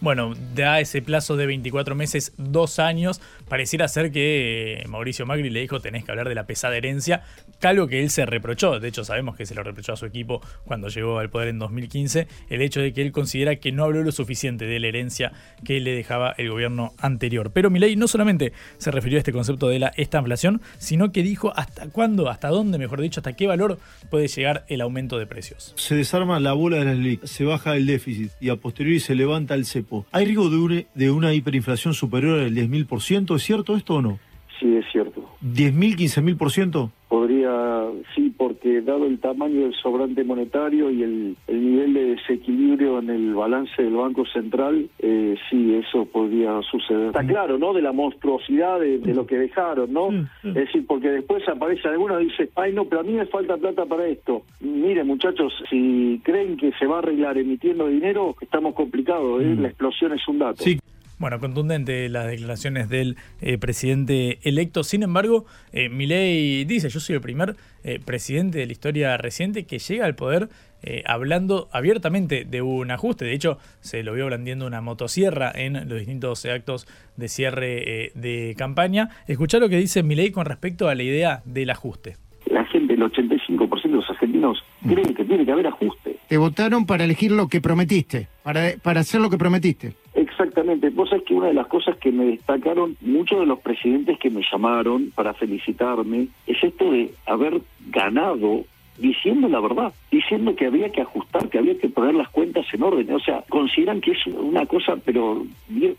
[0.07, 3.21] Bueno, da ese plazo de 24 meses, dos años.
[3.49, 7.25] Pareciera ser que eh, Mauricio Macri le dijo tenés que hablar de la pesada herencia,
[7.61, 8.79] algo que él se reprochó.
[8.79, 11.59] De hecho, sabemos que se lo reprochó a su equipo cuando llegó al poder en
[11.59, 15.33] 2015, el hecho de que él considera que no habló lo suficiente de la herencia
[15.65, 17.51] que le dejaba el gobierno anterior.
[17.53, 21.53] Pero Milei no solamente se refirió a este concepto de la inflación, sino que dijo
[21.57, 25.73] hasta cuándo, hasta dónde, mejor dicho, hasta qué valor puede llegar el aumento de precios.
[25.77, 29.17] Se desarma la bola de las LIC, se baja el déficit y a posteriori se
[29.17, 29.65] levanta el
[30.13, 33.37] ¿Hay riesgo de, una hiperinflación superior al 10.000%?
[33.37, 34.19] ¿Es cierto esto o no?
[34.61, 35.23] Sí, es cierto.
[35.43, 36.91] ¿10.000, 15.000%?
[37.09, 37.85] Podría,
[38.15, 43.35] sí, porque dado el tamaño del sobrante monetario y el, nivel de desequilibrio en el
[43.35, 47.09] balance del Banco Central, eh, sí, eso podría suceder.
[47.09, 47.73] Está claro, ¿no?
[47.73, 50.09] De la monstruosidad de, lo que dejaron, ¿no?
[50.43, 53.57] Es decir, porque después aparece alguno y dice, ay, no, pero a mí me falta
[53.57, 54.43] plata para esto.
[54.61, 59.47] Miren, muchachos, si creen que se va a arreglar emitiendo dinero, estamos complicados, ¿eh?
[59.47, 59.63] Mm.
[59.63, 60.63] La explosión es un dato.
[60.63, 60.79] Sí.
[61.19, 64.85] Bueno, contundente las declaraciones del eh, presidente electo.
[64.85, 69.65] Sin embargo, eh, Milei dice, yo soy el primer eh, presidente de la historia reciente
[69.65, 70.51] que llega al poder
[70.83, 73.25] eh, hablando abiertamente de un ajuste.
[73.25, 76.87] De hecho, se lo vio blandiendo una motosierra en los distintos actos
[77.17, 79.09] de cierre de campaña.
[79.27, 82.17] Escuchá lo que dice Milei con respecto a la idea del ajuste.
[82.51, 86.17] La gente, el 85% de los argentinos, creen que tiene que haber ajuste.
[86.29, 89.95] Te votaron para elegir lo que prometiste, para, para hacer lo que prometiste.
[90.39, 90.91] Exactamente.
[90.91, 94.29] Vos sabés que una de las cosas que me destacaron muchos de los presidentes que
[94.29, 98.65] me llamaron para felicitarme es esto de haber ganado
[98.99, 102.83] diciendo la verdad, diciendo que había que ajustar, que había que poner las cuentas en
[102.83, 103.11] orden.
[103.13, 105.47] O sea, consideran que es una cosa, pero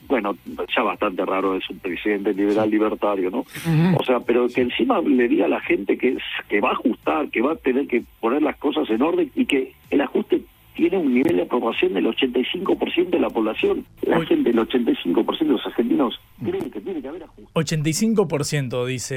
[0.08, 0.36] bueno,
[0.76, 3.46] ya bastante raro es un presidente liberal libertario, ¿no?
[4.00, 6.18] O sea, pero que encima le diga a la gente que,
[6.48, 9.46] que va a ajustar, que va a tener que poner las cosas en orden y
[9.46, 10.42] que el ajuste
[10.78, 13.84] tiene un nivel de aprobación del 85% de la población.
[14.04, 17.52] La gente, el 85% de los argentinos creen que tiene que haber ajuste.
[17.52, 19.16] 85% dice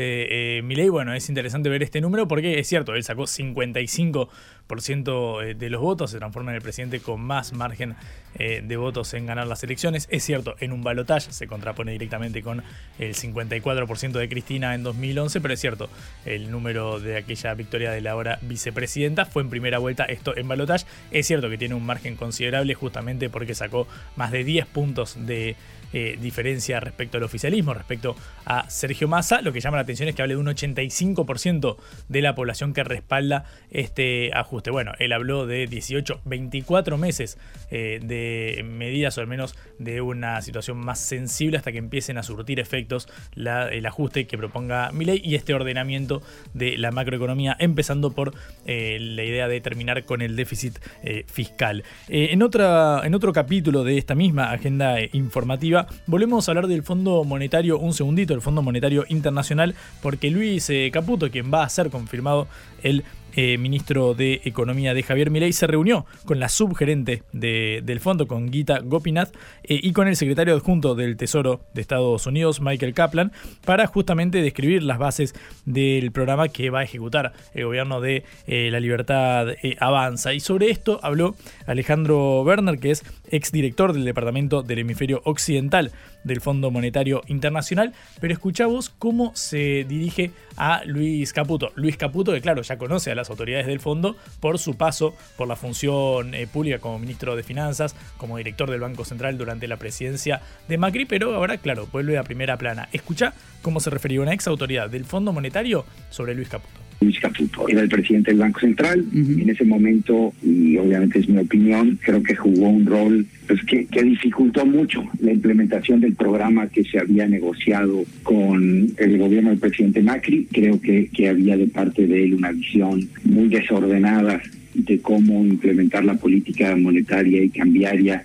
[0.59, 0.89] eh, Milei.
[0.89, 4.29] Bueno, es interesante ver este número porque es cierto, él sacó 55%
[4.71, 7.97] eh, de los votos, se transforma en el presidente con más margen
[8.39, 10.07] eh, de votos en ganar las elecciones.
[10.11, 12.63] Es cierto, en un balotaje se contrapone directamente con
[12.99, 15.91] el 54% de Cristina en 2011, pero es cierto,
[16.25, 20.47] el número de aquella victoria de la ahora vicepresidenta fue en primera vuelta esto en
[20.47, 20.87] balotaje.
[21.11, 25.57] Es cierto que tiene un margen considerable justamente porque sacó más de 10 puntos de
[25.93, 28.15] eh, diferencia respecto al oficialismo, respecto
[28.45, 29.43] a Sergio Massa.
[29.43, 31.77] Lo que llama la atención es que hable de un 85%
[32.09, 34.71] de la población que respalda este ajuste.
[34.71, 37.39] Bueno, él habló de 18, 24 meses
[37.73, 42.23] eh, de medidas o al menos de una situación más sensible hasta que empiecen a
[42.23, 46.23] surtir efectos el ajuste que proponga Milei y este ordenamiento
[46.55, 48.33] de la macroeconomía, empezando por
[48.65, 50.79] eh, la idea de terminar con el déficit
[51.27, 51.83] fiscal.
[52.09, 57.25] en, otra, en otro capítulo de esta misma agenda informativa, volvemos a hablar del Fondo
[57.25, 61.91] Monetario, un segundito, el Fondo Monetario Internacional, porque Luis eh, Caputo, quien va a ser
[61.91, 62.49] confirmado
[62.83, 63.05] el
[63.35, 68.53] eh, ministro de Economía de Javier Milei, se reunió con la subgerente del fondo, con
[68.53, 73.33] Gita Gopinath, eh, y con el secretario adjunto del Tesoro de Estados Unidos, Michael Kaplan,
[73.65, 78.81] para justamente describir las bases del programa que va a ejecutar el gobierno de La
[78.81, 80.35] Libertad Avanza.
[80.35, 81.35] Y sobre esto habló
[81.67, 85.93] Alejandro Werner, que es exdirector del Departamento del Hemisferio Occidental
[86.25, 91.73] del Fondo Monetario Internacional, pero escuchamos cómo se dirige a Luis Caputo.
[91.75, 95.49] Luis Caputo, que claro, ya conoce a las autoridades del fondo por su paso por
[95.49, 99.77] la función eh, pública como ministro de Finanzas, como director del Banco Central durante la
[99.77, 102.89] presidencia de Macri, pero ahora, claro, vuelve a primera plana.
[102.93, 106.90] Escucha cómo se refería una ex autoridad del Fondo Monetario sobre Luis Caputo.
[107.01, 107.69] Luis Caputo.
[107.69, 109.05] Era el presidente del Banco Central.
[109.13, 114.03] En ese momento, y obviamente es mi opinión, creo que jugó un rol pues, que,
[114.03, 120.03] dificultó mucho la implementación del programa que se había negociado con el gobierno del presidente
[120.03, 120.47] Macri.
[120.53, 124.41] Creo que, que había de parte de él una visión muy desordenada
[124.75, 128.23] de cómo implementar la política monetaria y cambiaria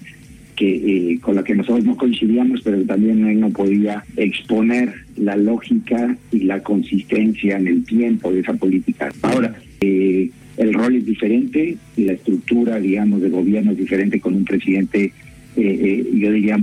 [0.56, 0.76] que
[1.14, 6.16] eh, con la que nosotros no coincidíamos, pero también él no podía exponer la lógica
[6.32, 9.12] y la consistencia en el tiempo de esa política.
[9.22, 14.46] Ahora, eh, el rol es diferente la estructura, digamos, de gobierno es diferente con un
[14.46, 15.12] presidente,
[15.58, 16.58] eh, yo diría,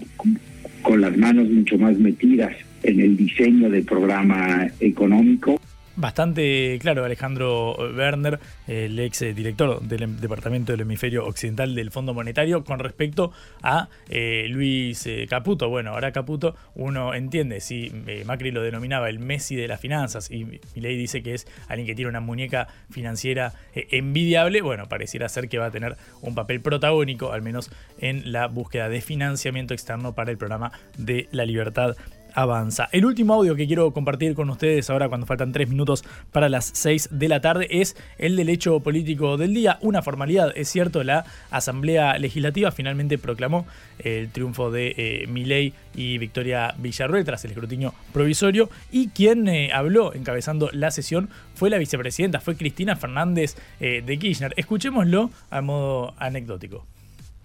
[0.82, 5.60] con las manos mucho más metidas en el diseño del programa económico.
[6.02, 12.12] Bastante claro, Alejandro Werner, el ex director del em, Departamento del Hemisferio Occidental del Fondo
[12.12, 13.30] Monetario, con respecto
[13.62, 15.68] a eh, Luis eh, Caputo.
[15.68, 20.28] Bueno, ahora Caputo, uno entiende, si eh, Macri lo denominaba el Messi de las finanzas
[20.28, 20.44] y
[20.74, 25.58] Milei dice que es alguien que tiene una muñeca financiera envidiable, bueno, pareciera ser que
[25.58, 30.32] va a tener un papel protagónico, al menos en la búsqueda de financiamiento externo para
[30.32, 31.94] el programa de la libertad
[32.34, 32.88] avanza.
[32.92, 36.70] El último audio que quiero compartir con ustedes ahora cuando faltan tres minutos para las
[36.74, 39.78] 6 de la tarde es el del hecho político del día.
[39.80, 43.66] Una formalidad, es cierto, la Asamblea Legislativa finalmente proclamó
[43.98, 49.70] el triunfo de eh, Milei y Victoria Villarruel tras el escrutinio provisorio y quien eh,
[49.72, 54.54] habló encabezando la sesión fue la vicepresidenta, fue Cristina Fernández eh, de Kirchner.
[54.56, 56.86] Escuchémoslo a modo anecdótico.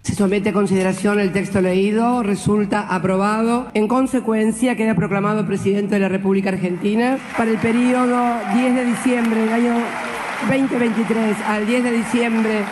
[0.02, 3.68] Se somete a consideración el texto leído, resulta aprobado.
[3.74, 9.40] En consecuencia, queda proclamado presidente de la República Argentina para el periodo 10 de diciembre
[9.40, 9.74] del año
[10.48, 12.64] 2023 al 10 de diciembre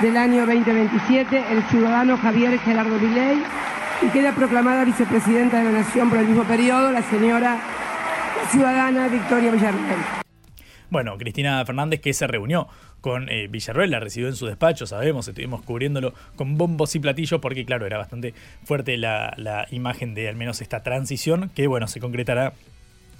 [0.00, 3.42] del año 2027 el ciudadano Javier Gerardo Viley
[4.02, 7.58] y queda proclamada vicepresidenta de la Nación por el mismo periodo la señora
[8.50, 10.20] ciudadana Victoria Villarreal.
[10.90, 12.68] Bueno, Cristina Fernández que se reunió
[13.00, 13.48] con eh,
[13.88, 17.96] la recibió en su despacho, sabemos, estuvimos cubriéndolo con bombos y platillos porque claro, era
[17.96, 18.34] bastante
[18.64, 22.52] fuerte la, la imagen de al menos esta transición que bueno, se concretará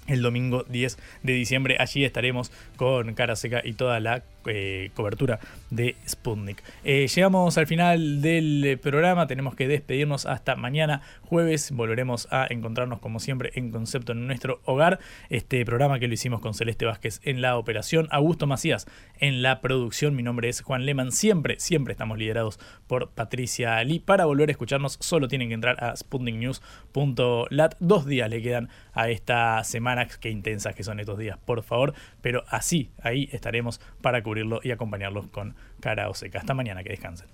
[0.06, 1.76] el domingo 10 de diciembre.
[1.78, 6.62] Allí estaremos con Cara Seca y toda la eh, cobertura de Sputnik.
[6.84, 11.70] Eh, llegamos al final del programa, tenemos que despedirnos hasta mañana jueves.
[11.72, 14.98] Volveremos a encontrarnos como siempre en concepto en nuestro hogar.
[15.28, 18.86] Este programa que lo hicimos con Celeste Vázquez en la operación, Augusto Macías
[19.18, 20.14] en la producción.
[20.16, 21.12] Mi nombre es Juan Leman.
[21.12, 24.00] Siempre, siempre estamos liderados por Patricia Lee.
[24.00, 27.74] Para volver a escucharnos, solo tienen que entrar a sputniknews.lat.
[27.80, 30.06] Dos días le quedan a esta semana.
[30.20, 31.94] Qué intensas que son estos días, por favor.
[32.22, 36.38] Pero así, ahí estaremos para cubrirlo y acompañarlos con cara o seca.
[36.38, 37.26] Hasta mañana, que descansen.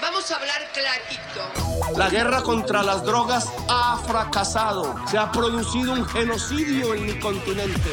[0.00, 1.98] Vamos a hablar clarito.
[1.98, 4.96] La guerra contra las drogas ha fracasado.
[5.06, 7.90] Se ha producido un genocidio en mi continente.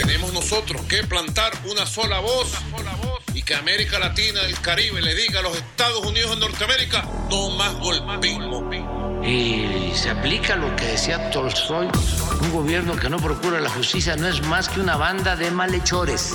[0.00, 2.54] Tenemos nosotros que plantar una sola voz
[3.34, 7.50] y que América Latina, el Caribe, le diga a los Estados Unidos de Norteamérica, no
[7.50, 8.70] más golpismo.
[9.22, 11.88] Y se aplica lo que decía Tolstoy,
[12.40, 16.34] un gobierno que no procura la justicia no es más que una banda de malhechores.